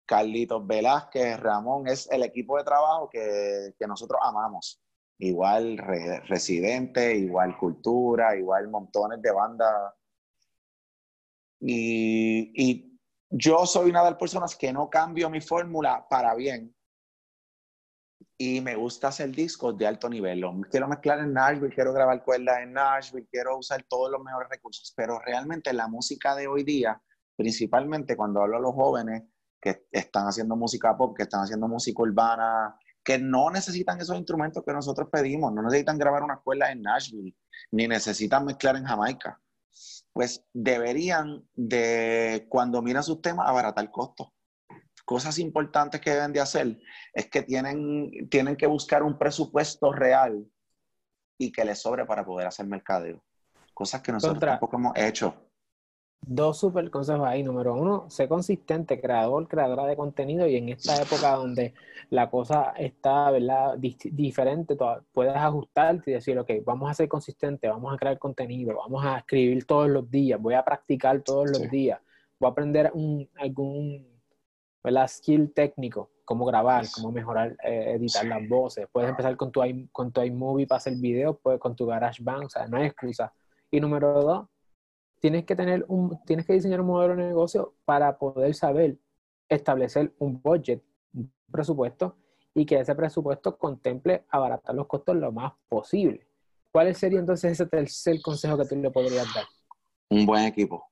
[0.05, 4.79] Carlitos Velázquez, Ramón, es el equipo de trabajo que, nosotros amamos.
[5.19, 9.93] Igual Residente, igual Cultura, igual montones de bandas.
[11.59, 12.99] Y, y
[13.29, 16.73] yo soy una de las personas que no cambio mi fórmula para bien
[18.37, 20.43] y me gusta hacer discos de alto nivel.
[20.69, 24.93] Quiero mezclar en Nashville, quiero grabar cuerdas en Nashville, quiero usar todos los mejores recursos,
[24.95, 27.01] pero realmente la música de hoy día,
[27.35, 29.23] principalmente cuando hablo a los jóvenes
[29.59, 32.77] que están haciendo música pop, que están haciendo música urbana,
[33.07, 37.33] que no necesitan esos instrumentos que nosotros pedimos, no necesitan grabar una cuerda en Nashville,
[37.71, 39.39] ni necesitan mezclar en Jamaica,
[40.11, 44.27] pues deberían de, cuando miran sus temas, abaratar costos
[45.05, 46.77] cosas importantes que deben de hacer
[47.13, 50.45] es que tienen, tienen que buscar un presupuesto real
[51.37, 53.23] y que les sobre para poder hacer mercadeo.
[53.73, 55.46] Cosas que nosotros tampoco hemos hecho.
[56.21, 57.43] Dos super consejos ahí.
[57.43, 61.73] Número uno, sé consistente, creador, creadora de contenido y en esta época donde
[62.09, 63.77] la cosa está, ¿verdad?
[63.77, 64.77] diferente,
[65.11, 69.19] puedes ajustarte y decir, ok, vamos a ser consistente, vamos a crear contenido, vamos a
[69.19, 71.99] escribir todos los días, voy a practicar todos los días,
[72.39, 74.07] voy a aprender un, algún,
[74.83, 75.07] ¿verdad?
[75.07, 78.87] Skill técnico, cómo grabar, cómo mejorar, eh, editar las voces.
[78.91, 79.61] Puedes empezar con tu,
[79.91, 83.33] con tu iMovie para hacer videos, pues con tu GarageBand, o sea, no hay excusa.
[83.69, 84.47] Y número dos,
[85.19, 88.97] tienes que tener un, tienes que diseñar un modelo de negocio para poder saber
[89.49, 92.17] establecer un budget, un presupuesto,
[92.53, 96.27] y que ese presupuesto contemple abaratar los costos lo más posible.
[96.71, 99.45] ¿Cuál sería entonces ese tercer consejo que tú le podrías dar?
[100.09, 100.83] Un buen equipo.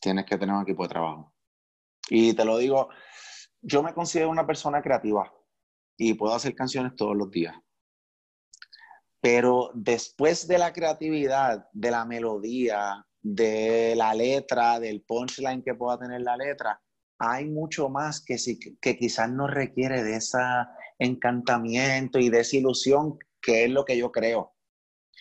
[0.00, 1.32] Tienes que tener un equipo de trabajo.
[2.08, 2.88] Y te lo digo,
[3.62, 5.32] yo me considero una persona creativa
[5.96, 7.56] y puedo hacer canciones todos los días.
[9.24, 15.98] Pero después de la creatividad, de la melodía, de la letra, del punchline que pueda
[15.98, 16.78] tener la letra,
[17.18, 18.36] hay mucho más que,
[18.82, 20.36] que quizás no requiere de ese
[20.98, 24.52] encantamiento y de esa ilusión que es lo que yo creo.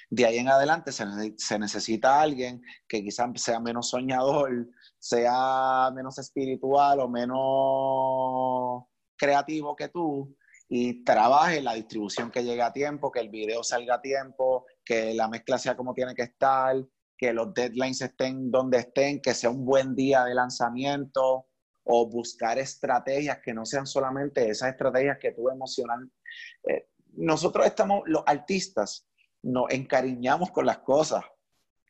[0.10, 1.06] De ahí en adelante se,
[1.38, 4.68] se necesita alguien que quizás sea menos soñador,
[5.00, 8.84] sea menos espiritual o menos
[9.16, 10.36] creativo que tú,
[10.70, 15.14] y trabaje la distribución que llegue a tiempo, que el video salga a tiempo, que
[15.14, 16.76] la mezcla sea como tiene que estar,
[17.18, 21.48] que los deadlines estén donde estén, que sea un buen día de lanzamiento
[21.84, 26.12] o buscar estrategias que no sean solamente esas estrategias que tú emocionan.
[26.68, 29.08] Eh, nosotros estamos, los artistas,
[29.42, 31.24] nos encariñamos con las cosas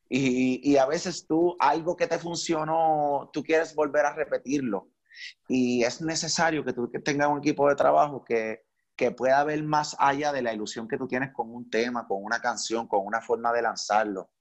[0.10, 4.90] y, y a veces tú, algo que te funcionó, tú quieres volver a repetirlo.
[5.48, 8.64] Y es necesario que tú tengas un equipo de trabajo que,
[8.96, 12.24] que pueda ver más allá de la ilusión que tú tienes con un tema, con
[12.24, 14.32] una canción, con una forma de lanzarlo.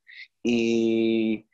[0.42, 1.48] Y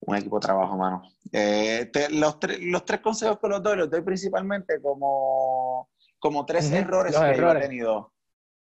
[0.00, 1.02] un equipo de trabajo, mano.
[1.32, 7.16] Eh, los, los, tres consejos que los doy, los doy principalmente como, como tres errores
[7.16, 8.12] que he tenido.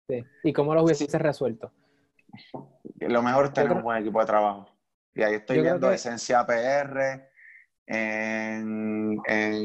[0.08, 0.24] Sí.
[0.44, 1.72] ¿Y cómo los hubiese resuelto?
[3.00, 4.66] Lo mejor es tener un buen equipo de trabajo.
[5.14, 7.28] Y ahí estoy viendo Esencia PR,
[7.88, 9.18] en,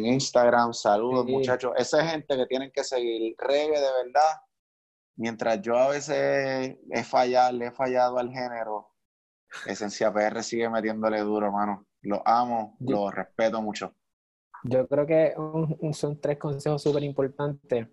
[0.06, 0.74] Instagram.
[0.74, 1.74] Saludos, muchachos.
[1.78, 4.42] Esa gente que tienen que seguir reggae de verdad.
[5.16, 8.90] Mientras yo a veces he fallado, le he fallado al género,
[9.68, 11.86] Esencia PR sigue metiéndole duro, hermano.
[12.02, 13.94] Lo amo, lo respeto mucho.
[14.64, 15.34] Yo creo que
[15.94, 17.88] son tres consejos súper importantes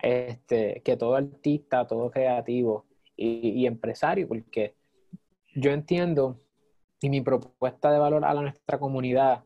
[0.00, 4.76] este, que todo artista, todo creativo y, y, empresario, porque
[5.54, 6.40] yo entiendo
[7.00, 9.44] y mi propuesta de valor a la, nuestra comunidad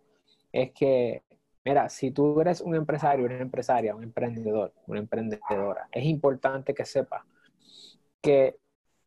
[0.63, 1.23] es que,
[1.65, 6.87] mira, si tú eres un empresario, una empresaria, un emprendedor, una emprendedora, es importante que
[6.87, 7.25] sepas
[8.23, 8.57] que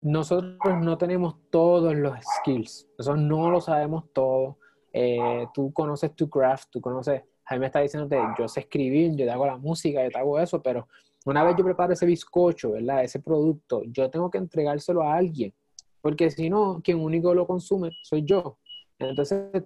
[0.02, 4.60] nosotros no tenemos todos los skills, nosotros no lo sabemos todo.
[4.94, 9.32] Eh, tú conoces tu craft, tú conoces, Jaime está diciéndote, yo sé escribir, yo te
[9.32, 10.88] hago la música, yo te hago eso, pero
[11.26, 13.04] una vez yo preparo ese bizcocho, ¿verdad?
[13.04, 15.54] Ese producto, yo tengo que entregárselo a alguien,
[16.02, 18.58] porque si no, quien único lo consume soy yo.
[19.00, 19.64] Entonces,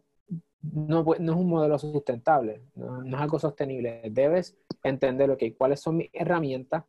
[0.63, 4.01] no, no, es un modelo sustentable, no, es algo sostenible.
[4.09, 6.83] Debes entender lo que cuáles son mis herramientas,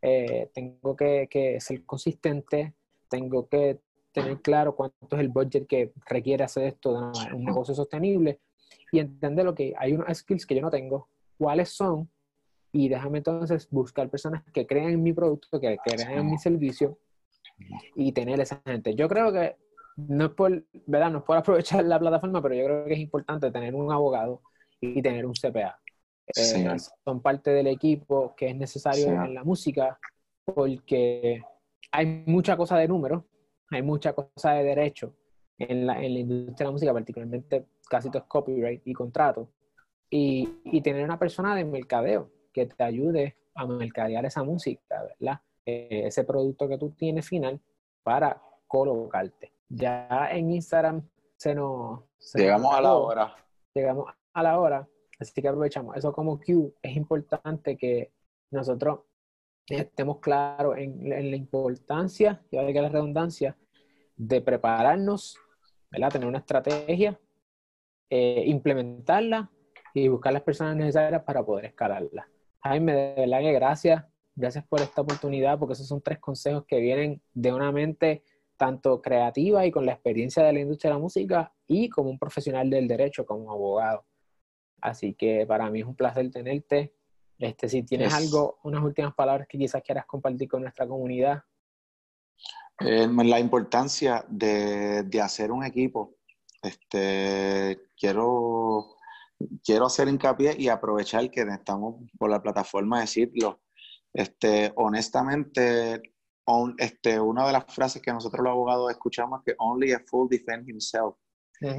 [0.00, 2.74] eh, tengo que, que, ser consistente,
[3.08, 3.78] tengo que
[4.12, 8.40] tener claro cuánto es el budget que requiere hacer esto de un negocio sostenible
[8.90, 11.08] y entender lo que hay unos skills que yo no tengo,
[11.38, 12.10] cuáles son,
[12.72, 16.98] y déjame entonces buscar personas que crean en mi producto, que crean en mi servicio
[17.94, 18.94] y tener esa gente.
[18.94, 19.56] Yo creo que
[19.96, 21.10] no es por, ¿verdad?
[21.10, 24.42] No es por aprovechar la plataforma, pero yo creo que es importante tener un abogado
[24.80, 25.78] y tener un CPA.
[26.36, 29.98] Eh, son parte del equipo que es necesario en la música
[30.44, 31.42] porque
[31.90, 33.24] hay mucha cosa de números,
[33.70, 35.14] hay mucha cosa de derecho
[35.58, 39.50] en la, en la industria de la música, particularmente casi todo es copyright y contrato.
[40.08, 45.40] Y, y, tener una persona de mercadeo que te ayude a mercadear esa música, ¿verdad?
[45.64, 47.60] Eh, ese producto que tú tienes final
[48.02, 49.51] para colocarte.
[49.74, 52.00] Ya en Instagram se nos...
[52.34, 53.34] llegamos a la hora.
[53.74, 55.96] Llegamos a la hora, así que aprovechamos.
[55.96, 58.12] Eso como Q, es importante que
[58.50, 59.00] nosotros
[59.66, 63.56] estemos claros en, la importancia, y ahora que la redundancia,
[64.14, 65.38] de prepararnos,
[65.90, 66.10] ¿verdad?
[66.10, 67.18] tener una estrategia,
[68.10, 69.50] eh, implementarla
[69.94, 72.28] y buscar las personas necesarias para poder escalarla.
[72.60, 74.04] Jaime, de verdad que gracias,
[74.34, 78.22] gracias por esta oportunidad, porque esos son tres consejos que vienen de una mente
[78.62, 82.16] tanto creativa y con la experiencia de la industria de la música y como un
[82.16, 84.06] profesional del derecho, como abogado.
[84.80, 86.94] Así que para mí es un placer tenerte.
[87.40, 91.42] Este, si tienes algo, unas últimas palabras que quizás quieras compartir con nuestra comunidad.
[92.78, 96.14] Eh, la importancia de, de, hacer un equipo
[96.62, 98.94] Este, quiero,
[99.64, 103.60] quiero hacer hincapié y aprovechar que estamos por la plataforma decirlo.
[104.12, 106.11] Este, honestamente,
[106.78, 110.28] este, una de las frases que nosotros los abogados escuchamos es que only a fool
[110.28, 111.16] defend himself.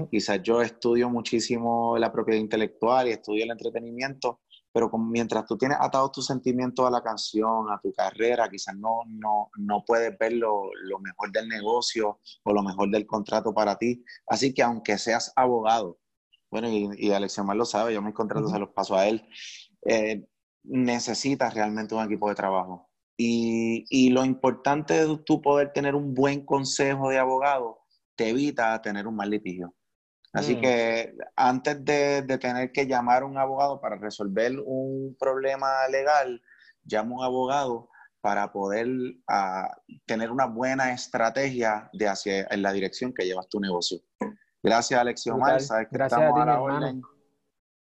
[0.09, 4.39] Quizás yo estudio muchísimo la propiedad intelectual y estudio el entretenimiento,
[4.72, 9.01] pero mientras tú tienes atado tus sentimientos a la canción, a tu carrera, quizás no,
[9.07, 13.76] no, no puedes ver lo, lo, mejor del negocio o lo mejor del contrato para
[13.78, 14.05] ti.
[14.28, 15.99] Así que aunque seas abogado,
[16.49, 19.28] bueno, y, y Alexiomar lo sabe, yo mis contratos se los paso a él,
[19.86, 20.26] eh,
[20.64, 22.89] necesitas realmente un equipo de trabajo.
[23.18, 27.84] Y, y lo importante de tú poder tener un buen consejo de abogado
[28.16, 29.74] te evita tener un mal litigio.
[30.34, 30.61] Así mm.
[30.61, 36.41] que antes de, tener que llamar a un abogado para resolver un problema legal,
[36.84, 37.89] llama a un abogado
[38.20, 38.88] para poder
[39.28, 39.70] ah,
[40.05, 43.99] tener una buena estrategia de hacia en la dirección que llevas tu negocio.
[44.64, 45.61] Gracias, Alex Omar.
[45.61, 47.01] Sabes que Gracias a, ti, a la.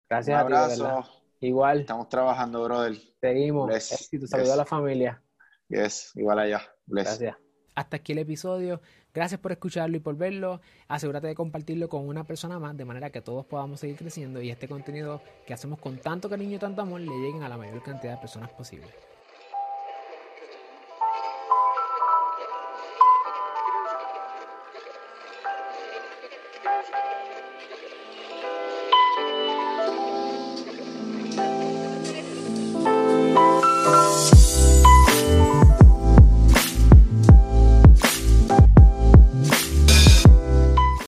[0.07, 1.18] Gracias un abrazo.
[1.39, 1.81] Igual.
[1.81, 2.97] Estamos trabajando, brother.
[3.21, 3.73] Seguimos.
[3.91, 4.27] Éxito.
[4.27, 5.21] Saludos a la familia.
[5.69, 6.61] Yes, igual allá.
[6.85, 7.35] Gracias.
[7.75, 8.81] Hasta aquí el episodio.
[9.13, 10.61] Gracias por escucharlo y por verlo.
[10.87, 14.49] Asegúrate de compartirlo con una persona más de manera que todos podamos seguir creciendo y
[14.49, 17.81] este contenido que hacemos con tanto cariño y tanto amor le lleguen a la mayor
[17.81, 18.87] cantidad de personas posible.